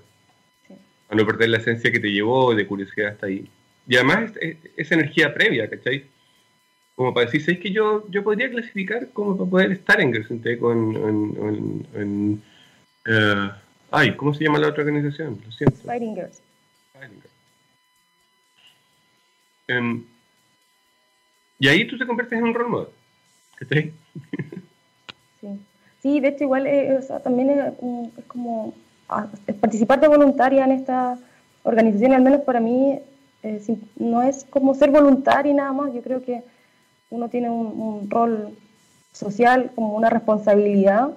[1.08, 3.48] a no perder la esencia que te llevó de curiosidad hasta ahí.
[3.86, 4.32] Y además
[4.76, 6.04] esa energía previa, ¿cachai?
[6.94, 10.42] Como para decir, ¿sabes que yo, yo podría clasificar como para poder estar en Gerson
[10.58, 11.86] con...
[11.94, 12.42] En,
[13.06, 13.50] eh,
[13.90, 15.40] ay, ¿cómo se llama la otra organización?
[15.44, 15.76] Lo siento.
[15.82, 16.40] Fighting Girls.
[19.66, 20.04] Em,
[21.58, 22.88] y ahí tú te conviertes en un role model.
[25.40, 25.48] sí.
[26.02, 27.72] sí, de hecho igual eh, también es,
[28.26, 31.18] como ah, participar de voluntaria en esta
[31.62, 32.98] organización, al menos para mí,
[33.42, 36.42] eh, no es como ser voluntaria y nada más, yo creo que
[37.10, 38.56] uno tiene un, rol
[39.12, 41.10] social, como una responsabilidad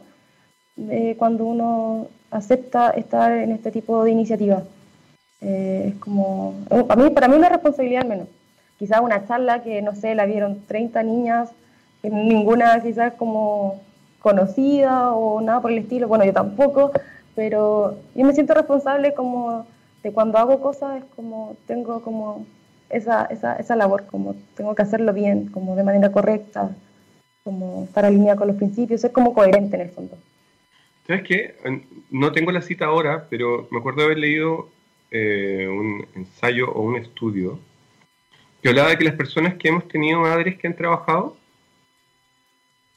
[1.18, 4.64] cuando uno acepta estar en este tipo de iniciativas.
[5.42, 6.56] Eh, es como,
[6.88, 8.28] para mí, para mí una responsabilidad al menos.
[8.80, 11.50] Quizás una charla que, no sé, la vieron 30 niñas,
[12.04, 13.82] ninguna quizás como
[14.20, 16.92] conocida o nada por el estilo, bueno, yo tampoco,
[17.38, 19.68] pero yo me siento responsable como
[20.02, 22.48] de cuando hago cosas, es como tengo como
[22.90, 26.76] esa, esa, esa labor, como tengo que hacerlo bien, como de manera correcta,
[27.44, 30.18] como estar alineada con los principios, es como coherente en el fondo.
[31.06, 31.56] ¿Sabes qué?
[32.10, 34.70] No tengo la cita ahora, pero me acuerdo de haber leído
[35.12, 37.60] eh, un ensayo o un estudio
[38.64, 41.38] que hablaba de que las personas que hemos tenido madres que han trabajado,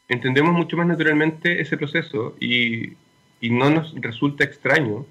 [0.09, 2.97] entendemos mucho más naturalmente ese proceso y,
[3.49, 5.07] no nos resulta extraño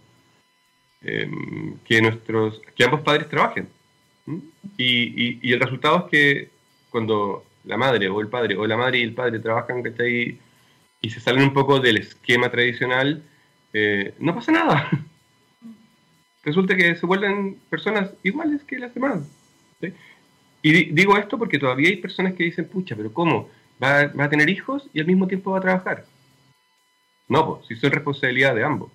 [1.01, 3.67] em, que, nuestros, que ambos padres trabajen.
[4.77, 6.49] Y, el resultado es que
[6.91, 10.39] cuando la madre o el padre o la madre y el padre trabajan ahí
[11.01, 13.23] y se salen un poco del esquema tradicional,
[13.73, 14.89] eh, no pasa nada.
[16.43, 19.27] Resulta que se vuelven personas iguales que las demás.
[20.61, 23.49] Y digo esto porque todavía hay personas que dicen, pucha, pero ¿cómo?
[23.81, 26.05] ¿Va, a tener hijos y al mismo tiempo va a trabajar?
[27.29, 28.91] No, pues, si son responsabilidad de ambos.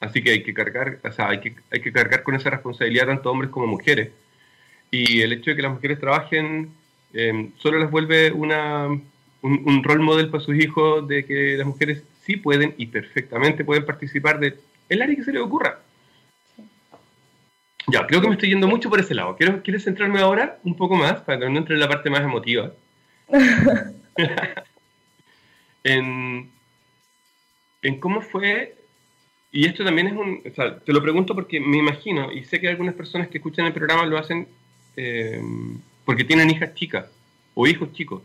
[0.00, 3.06] Así que hay que cargar, o sea, hay que, hay que cargar con esa responsabilidad
[3.06, 4.10] tanto hombres como mujeres.
[4.90, 6.72] Y el hecho de que las mujeres trabajen
[7.12, 9.02] eh, solo les vuelve una, un,
[9.42, 13.84] un rol model para sus hijos de que las mujeres sí pueden y perfectamente pueden
[13.84, 14.58] participar de
[14.88, 15.80] el área que se les ocurra.
[17.88, 19.36] Ya, creo que me estoy yendo mucho por ese lado.
[19.36, 22.20] Quiero, ¿Quieres centrarme ahora un poco más para que no entre en la parte más
[22.20, 22.72] emotiva?
[25.84, 26.50] en,
[27.82, 28.76] en cómo fue,
[29.52, 32.60] y esto también es un, o sea, te lo pregunto porque me imagino, y sé
[32.60, 34.48] que algunas personas que escuchan el programa lo hacen
[34.96, 35.40] eh,
[36.04, 37.06] porque tienen hijas chicas
[37.54, 38.22] o hijos chicos.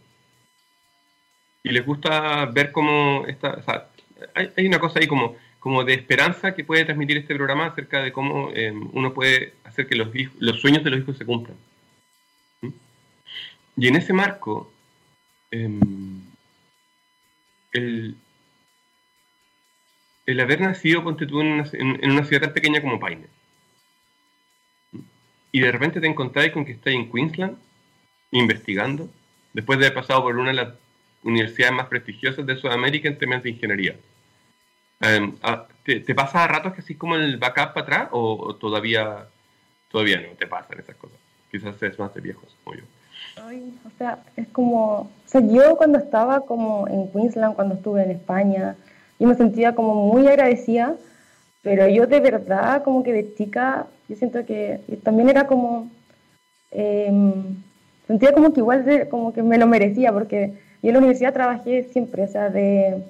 [1.64, 3.90] Y les gusta ver cómo está, o sea,
[4.36, 8.04] hay, hay una cosa ahí como como de esperanza que puede transmitir este programa acerca
[8.04, 11.56] de cómo em, uno puede hacer que los, los, sueños de los hijos se cumplan.
[12.60, 12.70] ¿Mm?
[13.78, 14.74] Y en ese marco,
[15.52, 16.22] em,
[17.74, 18.16] el,
[20.26, 23.28] el, haber nacido en una, en, una, ciudad tan pequeña como Paine,
[25.52, 27.58] y de repente te encontráis con que estáis en Queensland
[28.32, 29.10] investigando,
[29.54, 30.74] después de haber pasado por una de las
[31.24, 33.96] universidades más prestigiosas de Sudamérica en temas de ingeniería
[35.04, 39.28] Em, ah, ¿te, pasa a ratos que así como el backup para atrás o, todavía,
[39.90, 41.20] todavía no te pasan esas cosas?
[41.52, 42.84] Quizás es más de viejos como yo.
[43.38, 48.12] O sea, es como, o sea, yo cuando estaba como en Queensland, cuando estuve en
[48.12, 48.76] España,
[49.20, 50.96] yo me sentía como muy agradecida,
[51.62, 55.90] pero yo de verdad como que de chica, yo siento que también era como,
[56.72, 57.64] em,
[58.08, 61.84] sentía como que igual como que me lo merecía, porque yo en la universidad trabajé
[61.92, 63.04] siempre, o sea, de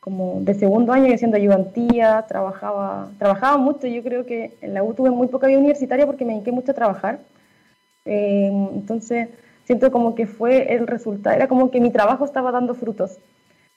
[0.00, 4.92] como de segundo año haciendo ayudantía, trabajaba, trabajaba mucho, yo creo que en la U
[4.94, 7.20] tuve muy poca vida universitaria porque me dediqué mucho a trabajar,
[8.04, 9.28] eh, entonces
[9.64, 13.18] siento como que fue el resultado, era como que mi trabajo estaba dando frutos.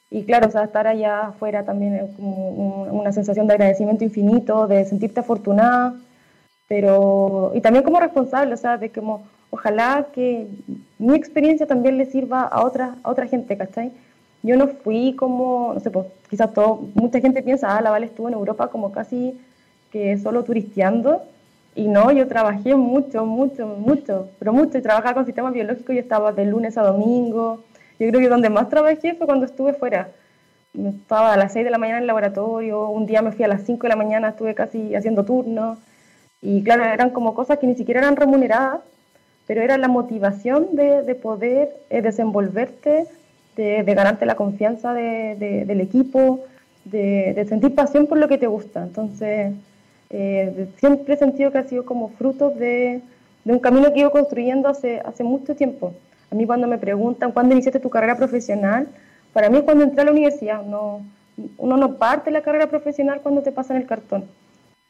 [0.10, 4.68] Y claro, o sea, estar allá afuera también es como una sensación de agradecimiento infinito,
[4.68, 5.96] de sentirte afortunada,
[6.68, 10.48] pero, y también como responsable, o sea, de como, ojalá que
[10.98, 13.92] mi experiencia también le sirva a otra, a otra gente, ¿cachai?
[14.44, 18.06] yo no fui como, no sé, pues quizás todo, mucha gente piensa, ah, la Vale
[18.06, 19.40] estuvo en Europa como casi
[19.92, 21.24] que solo turisteando,
[21.78, 26.00] y no, yo trabajé mucho, mucho, mucho, pero mucho, y trabajaba con sistemas biológicos y
[26.00, 27.64] estaba de lunes a domingo,
[28.00, 30.10] yo creo que donde más trabajé fue cuando estuve fuera,
[30.74, 33.48] estaba a las 6 de la mañana en el laboratorio, un día me fui a
[33.48, 35.80] las 5 de la mañana, estuve casi haciendo turnos,
[36.42, 38.82] y claro, eran como cosas que ni siquiera eran remuneradas,
[39.46, 43.08] pero era la motivación de, de poder eh, desenvolverte
[43.58, 46.46] de, ganarte la confianza del equipo,
[46.86, 48.84] de, sentir pasión por lo que te gusta.
[48.84, 49.54] Entonces,
[50.10, 53.02] eh, siempre he sentido que ha sido como fruto de,
[53.44, 55.94] de un camino que he ido construyendo hace, hace mucho tiempo.
[56.32, 58.88] A mí cuando me preguntan, ¿cuándo iniciaste tu carrera profesional?
[59.34, 60.64] Para mí es cuando entré a la universidad.
[60.64, 61.02] No,
[61.58, 64.26] uno no parte la carrera profesional cuando te pasan el cartón.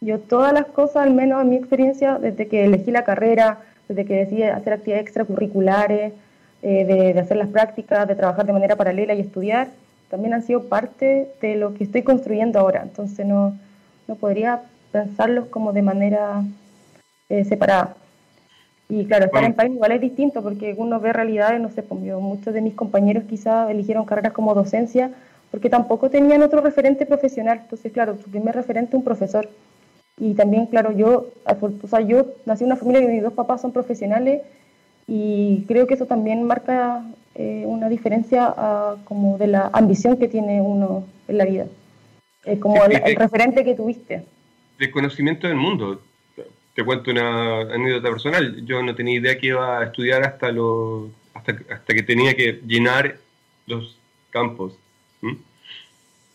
[0.01, 4.05] Yo todas las cosas, al menos en mi experiencia, desde que elegí la carrera, desde
[4.05, 6.13] que decidí hacer actividades extracurriculares,
[6.61, 9.69] eh, de, hacer las prácticas, de trabajar de manera paralela y estudiar,
[10.09, 12.81] también han sido parte de lo que estoy construyendo ahora.
[12.83, 13.57] Entonces no,
[14.07, 14.61] no podría
[15.03, 16.43] pensarlos como de manera
[17.29, 17.95] eh, separada.
[18.89, 22.01] Y claro, estar en país igual es distinto porque uno ve realidades, no sé, pues,
[22.01, 25.11] muchos de mis compañeros quizás eligieron carreras como docencia
[25.51, 27.59] porque tampoco tenían otro referente profesional.
[27.63, 29.49] Entonces, claro, su primer referente un profesor.
[30.19, 33.61] Y también, claro, yo, o sea, yo nací en una familia que mis dos papás
[33.61, 34.41] son profesionales
[35.05, 37.03] y creo que eso también marca
[37.35, 41.67] eh, una diferencia ah, como de la ambición que tiene uno en la vida,
[42.45, 44.23] eh, como el, referente que tuviste.
[44.77, 46.01] De conocimiento del mundo.
[46.73, 48.65] Te cuento una anécdota personal.
[48.65, 53.17] Yo no tenía idea que iba a estudiar hasta, lo, hasta, que tenía que llenar
[53.65, 53.97] los
[54.29, 54.77] campos.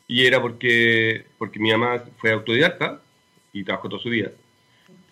[0.09, 3.01] Y era porque, porque mi mamá fue autodidacta
[3.53, 4.33] y trabajó todo su vida.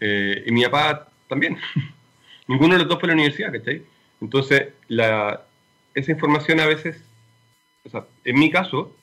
[0.01, 1.59] Eh, y mi papá también.
[2.49, 3.83] Ninguno de los dos fue a la universidad, ¿cachai?
[4.21, 5.45] Entonces, la,
[5.95, 7.03] esa información a veces,
[7.85, 8.95] o sea, en mi caso,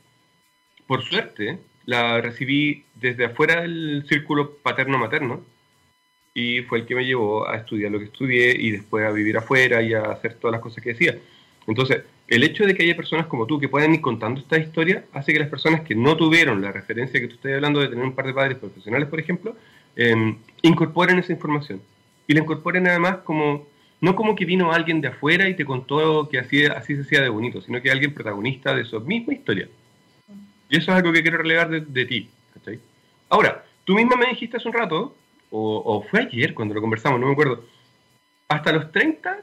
[0.86, 5.41] por suerte, la recibí desde afuera del círculo paterno-materno
[6.33, 9.38] y fue el que me llevó a estudiar lo que estudié y después a vivir
[9.38, 11.17] afuera y a hacer todas las cosas que decía.
[11.65, 15.05] Entonces, el hecho de que haya personas como tú que puedan ir contando esta historia
[15.13, 18.03] hace que las personas que no tuvieron la referencia que tú estás hablando de tener
[18.03, 19.55] un par de padres profesionales, por ejemplo,
[19.95, 21.81] em, incorporen esa información.
[22.27, 23.65] Y la incorporen además como,
[24.01, 27.21] no como que vino alguien de afuera y te contó que así, así se hacía
[27.21, 29.69] de bonito, sino que alguien protagonista de su misma historia.
[30.70, 32.30] Y eso es algo que quiero relegar de, ti.
[33.30, 35.15] Ahora, tú misma me dijiste hace un rato,
[35.49, 37.63] o, o, fue ayer cuando lo conversamos, no me acuerdo,
[38.49, 39.38] hasta los 30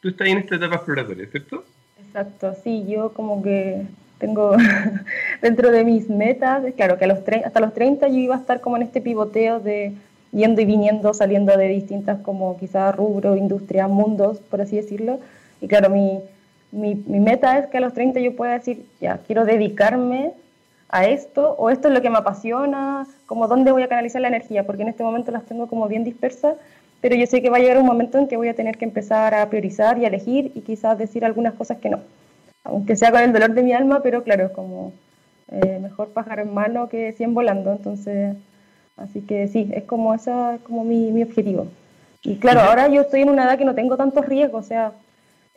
[0.00, 1.64] tú estás en esta etapa exploratoria, ¿cierto?
[2.04, 3.82] Exacto, sí, yo como que
[4.18, 4.56] tengo
[5.42, 8.60] dentro de mis metas, claro que a los hasta los 30 yo iba a estar
[8.60, 9.94] como en este pivoteo de
[10.32, 15.20] yendo y viniendo, saliendo de distintas como quizás rubros, industrias, mundos, por así decirlo.
[15.60, 16.20] Y claro, mi,
[16.70, 20.32] mi, mi, meta es que a los 30 yo pueda decir, ya, quiero dedicarme
[20.88, 24.28] a esto, o esto es lo que me apasiona, como dónde voy a canalizar la
[24.28, 26.56] energía, porque en este momento las tengo como bien dispersas
[27.00, 28.84] pero yo sé que va a llegar un momento en que voy a tener que
[28.84, 32.00] empezar a priorizar y a elegir y quizás decir algunas cosas que no,
[32.64, 34.92] aunque sea con el dolor de mi alma, pero claro, es como
[35.50, 38.36] eh, mejor pájaro en mano que 100 volando, entonces,
[38.96, 41.68] así que sí, es como esa, como mi, mi objetivo.
[42.22, 44.92] Y claro, ahora yo estoy en una edad que no tengo tantos riesgos, o sea,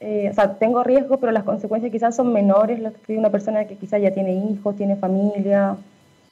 [0.04, 3.66] eh, o sea, tengo riesgos, pero las consecuencias quizás son menores, las que una persona
[3.66, 5.78] que quizás ya tiene hijos, tiene familia,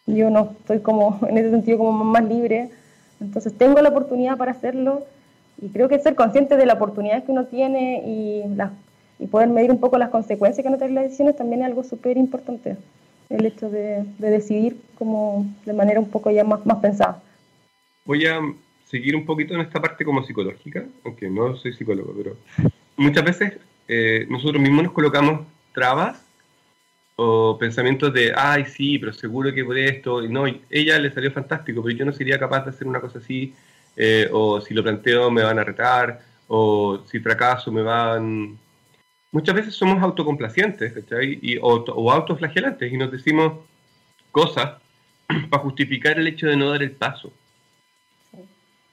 [0.08, 2.72] yo no estoy como, en ese sentido, como más libre,
[3.22, 5.04] entonces tengo la oportunidad para hacerlo
[5.62, 8.44] y creo que ser consciente de la oportunidad que uno tiene y,
[9.20, 11.84] y poder medir un poco las consecuencias que no tener las decisiones también es algo
[11.84, 12.76] súper importante.
[13.30, 17.22] El hecho de, decidir como de manera un poco ya más, más pensada.
[18.06, 18.40] Voy a
[18.86, 22.36] seguir un poquito en esta parte como psicológica, aunque no soy psicólogo, pero
[23.00, 23.54] muchas veces
[23.88, 26.22] eh, nosotros mismos nos colocamos trabas
[27.16, 31.82] o pensamientos de, ay, sí, pero seguro que por esto, no, ella le salió fantástico,
[31.84, 33.54] pero yo no sería capaz de hacer una cosa así,
[33.96, 38.58] eh, o si lo planteo me van a retar, o si fracaso me van...
[39.32, 40.94] Muchas veces somos autocomplacientes.
[41.42, 43.60] Y, o, o autoflagelantes y nos decimos
[44.32, 44.82] cosas
[45.50, 47.32] para justificar el hecho de no dar el paso.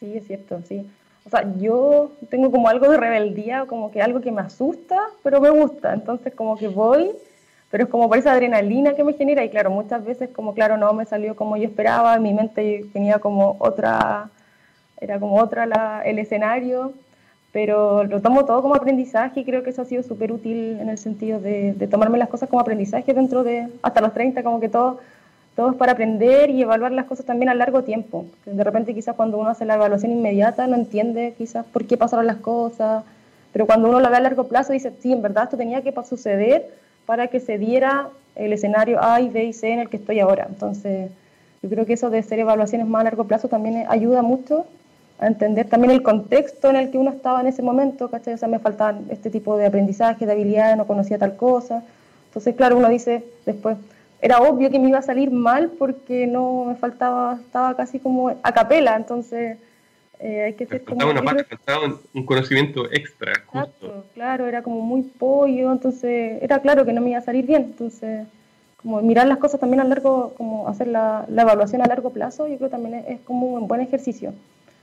[0.00, 0.84] Sí, es cierto, sí.
[1.26, 5.40] O sea, yo tengo como algo de rebeldía, como que algo que me asusta, pero
[5.40, 5.92] me gusta.
[5.92, 7.10] Entonces, como que voy
[7.70, 10.76] pero es como por esa adrenalina que me genera y claro, muchas veces como claro
[10.76, 14.30] no me salió como yo esperaba, mi mente tenía como otra,
[15.00, 16.92] era como otra la, el escenario,
[17.52, 20.88] pero lo tomo todo como aprendizaje y creo que eso ha sido súper útil en
[20.88, 24.60] el sentido de, de, tomarme las cosas como aprendizaje dentro de, hasta los 30, como
[24.60, 25.00] que todo,
[25.56, 28.26] todo es para aprender y evaluar las cosas también a largo tiempo.
[28.44, 32.26] De repente quizás cuando uno hace la evaluación inmediata no entiende quizás por qué pasaron
[32.26, 33.04] las cosas,
[33.52, 35.94] pero cuando uno la ve a largo plazo dice, sí, en verdad esto tenía que
[36.04, 36.70] suceder
[37.06, 40.20] para que se diera el escenario A y B y C en el que estoy
[40.20, 40.46] ahora.
[40.46, 41.10] Entonces,
[41.62, 44.66] yo creo que eso de hacer evaluaciones más a largo plazo también ayuda mucho
[45.18, 48.34] a entender también el contexto en el que uno estaba en ese momento, ¿cachai?
[48.34, 51.82] O sea, me faltaban este tipo de aprendizaje, de habilidades, no conocía tal cosa.
[52.28, 53.78] Entonces, claro, uno dice después,
[54.20, 58.28] era obvio que me iba a salir mal porque no me faltaba, estaba casi como
[58.28, 59.58] a capela, entonces
[60.18, 63.32] eh, hay que ser faltaba una parte, faltaba un, conocimiento extra.
[63.46, 64.06] Justo.
[64.14, 67.62] claro, era como muy pollo, entonces era claro que no me iba a salir bien,
[67.62, 68.26] entonces
[68.78, 72.46] como mirar las cosas también a largo, como hacer la, la evaluación a largo plazo,
[72.46, 74.32] yo creo también es, como un buen ejercicio,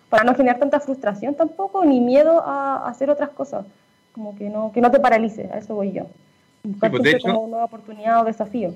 [0.09, 3.65] para no generar tanta frustración tampoco, ni miedo a, hacer otras cosas,
[4.11, 6.07] como que no, que no te paralice, a eso voy yo.
[6.63, 8.73] Buscar pues, como una nueva oportunidad o desafío.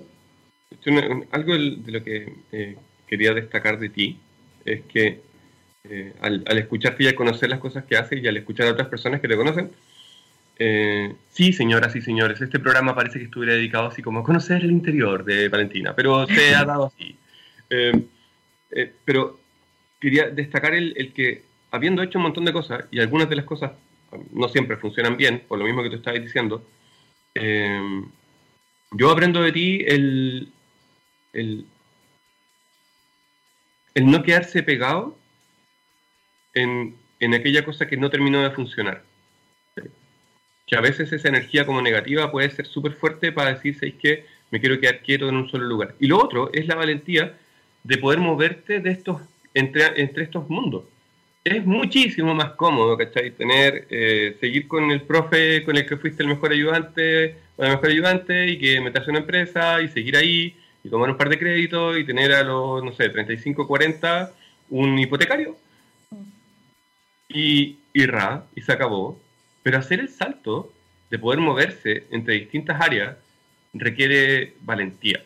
[1.31, 2.75] Algo de lo que eh,
[3.07, 4.19] quería destacar de ti
[4.65, 5.21] es que
[5.83, 8.71] eh, al, al, escucharte y al conocer las cosas que haces y al escuchar a
[8.71, 9.71] otras personas que te conocen,
[10.59, 14.63] eh, sí, señoras y señores, este programa parece que estuviera dedicado así como a conocer
[14.63, 17.15] el interior de Valentina, pero se ha dado así.
[17.69, 17.91] Eh,
[18.71, 19.41] eh, pero
[19.99, 23.73] quería destacar el, que, habiendo hecho un montón de cosas, y algunas de las cosas
[24.31, 26.65] no siempre funcionan bien, por lo mismo que tú estabas diciendo,
[27.35, 30.53] yo aprendo de ti el,
[31.37, 31.65] el,
[33.93, 35.17] el no quedarse pegado
[36.53, 39.03] en, en aquella cosa que no terminó de funcionar
[40.67, 44.25] que a veces esa energía como negativa puede ser súper fuerte para decir, ¿sabes qué?
[44.51, 45.95] Me quiero quedar quieto en un solo lugar.
[45.99, 47.37] Y lo otro es la valentía
[47.83, 49.21] de poder moverte de estos,
[49.53, 50.83] entre, entre estos mundos.
[51.45, 53.31] Es muchísimo más cómodo, ¿cachai?
[53.31, 57.71] Tener, eh, seguir con el profe con el que fuiste el mejor ayudante o el
[57.71, 60.57] mejor ayudante y que meterse en una empresa y seguir ahí
[60.87, 64.33] y tomar un par de créditos y tener a los, no sé, 35, 40
[64.69, 65.57] un hipotecario.
[67.29, 69.19] Y, y ra, y se acabó
[69.67, 70.71] pero hacer el salto
[71.09, 73.17] de poder moverse entre distintas áreas
[73.73, 75.21] requiere valentía,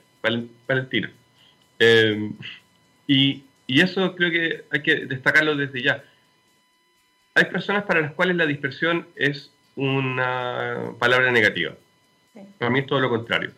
[0.67, 1.11] Valentina.
[1.77, 2.33] Em,
[3.05, 6.03] y, eso creo que hay que destacarlo desde ya.
[7.35, 11.75] Hay personas para las cuales la dispersión es una palabra negativa.
[12.57, 13.51] Para mí es todo lo contrario.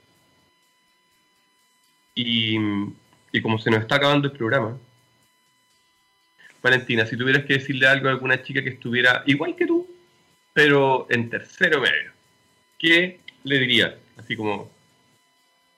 [2.15, 2.57] Y,
[3.41, 4.77] como se nos está acabando el programa,
[6.61, 9.87] Valentina, si tuvieras que decirle algo a alguna chica que estuviera igual que tú,
[10.53, 12.11] pero en tercero medio.
[12.77, 13.97] ¿Qué le diría?
[14.17, 14.69] Así como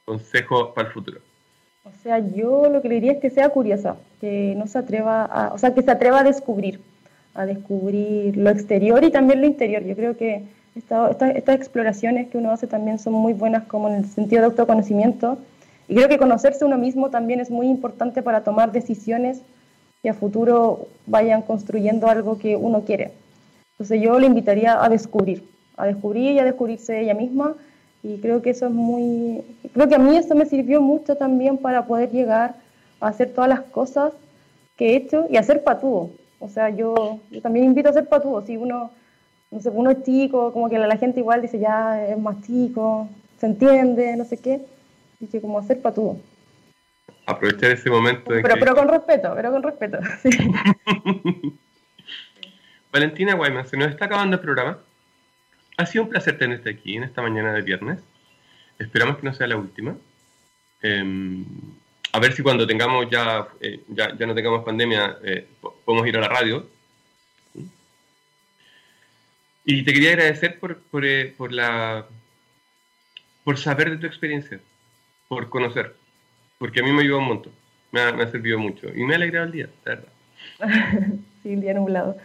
[0.03, 1.19] consejo para el futuro.
[1.85, 5.25] O sea, yo lo que le diría es que sea curiosa, que no se atreva
[5.25, 6.79] a, o sea, que se atreva a descubrir,
[7.33, 9.83] a descubrir lo exterior y también lo interior.
[9.83, 10.43] Yo creo que
[10.75, 15.37] estas exploraciones que uno hace también son muy buenas como en el sentido de autoconocimiento.
[15.87, 19.41] Y creo que conocerse uno mismo también es muy importante para tomar decisiones
[20.01, 23.11] que a futuro vayan construyendo algo que uno quiere.
[23.71, 25.43] Entonces yo le invitaría a descubrir,
[25.77, 27.55] a descubrir y a descubrirse ella misma.
[28.03, 29.41] Y creo que eso es muy,
[29.73, 32.55] creo que a mí eso me sirvió mucho también para poder llegar
[32.99, 34.13] a hacer todas las cosas
[34.77, 36.11] que he hecho y a ser patúo.
[36.39, 38.41] O sea, yo, también invito a ser patúo.
[38.45, 38.91] Si uno,
[39.51, 43.07] no sé, uno es chico, como que la, gente igual dice ya es más chico,
[43.39, 44.61] se entiende, no sé qué.
[45.19, 46.21] Y que como hacer patúo.
[47.25, 48.23] Aprovechar ese momento.
[48.25, 49.99] pero, pero con respeto, pero con respeto.
[50.21, 50.29] Sí.
[52.91, 54.79] Valentina Guayman, se nos está acabando el programa.
[55.77, 57.99] Ha sido un placer tenerte aquí en esta mañana de viernes.
[58.79, 59.97] Esperamos que no sea la última.
[60.81, 61.45] Em,
[62.13, 65.45] a ver si cuando tengamos ya, eh, ya, no tengamos pandemia, eh,
[65.83, 66.65] podemos ir a la radio.
[69.65, 72.05] Y te quería agradecer por, por, eh, por, la,
[73.43, 74.59] por saber de tu experiencia,
[75.27, 75.93] por conocer,
[76.57, 77.53] porque a mí me ayudó un montón,
[77.91, 80.09] me ha, me ha servido mucho y me ha alegrado el día, la verdad.
[81.43, 82.17] sí, el día nublado.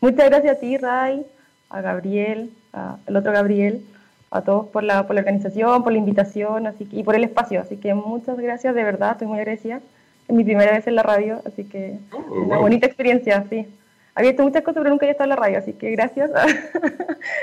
[0.00, 1.26] Muchas gracias a ti, Ray,
[1.68, 3.84] a Gabriel, al otro Gabriel,
[4.30, 7.60] a todos por la, por la organización, por la invitación así y por el espacio.
[7.60, 9.80] Así que muchas gracias, de verdad, estoy muy agradecida.
[10.28, 13.66] Es mi primera vez en la radio, así que oh, una bonita experiencia, sí.
[14.14, 16.30] Había visto muchas cosas, pero nunca había estado en la radio, así que gracias.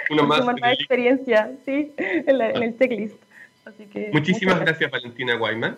[0.09, 0.41] Una más,
[0.73, 3.15] experiencia, sí, en, el checklist.
[4.11, 5.78] Muchísimas gracias, Valentina Guayman.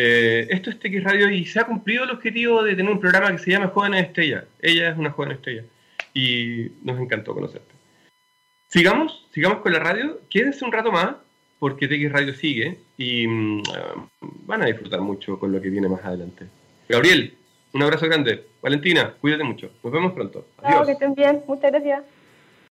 [0.00, 3.32] Eh, esto es TX Radio y se ha cumplido el objetivo de tener un programa
[3.32, 4.44] que se llama Jóvenes Estrella.
[4.62, 5.64] Ella es una joven estrella
[6.14, 7.74] y nos encantó conocerte.
[8.68, 10.20] Sigamos, sigamos con la radio.
[10.30, 11.16] Quédense un rato más
[11.58, 13.62] porque TX Radio sigue y mm,
[14.46, 16.46] van a disfrutar mucho con lo que viene más adelante.
[16.88, 17.34] Gabriel,
[17.72, 18.44] un abrazo grande.
[18.62, 19.70] Valentina, cuídate mucho.
[19.82, 20.46] Nos vemos pronto.
[20.58, 20.86] Adiós.
[20.86, 21.42] que estén bien.
[21.46, 22.02] Muchas gracias.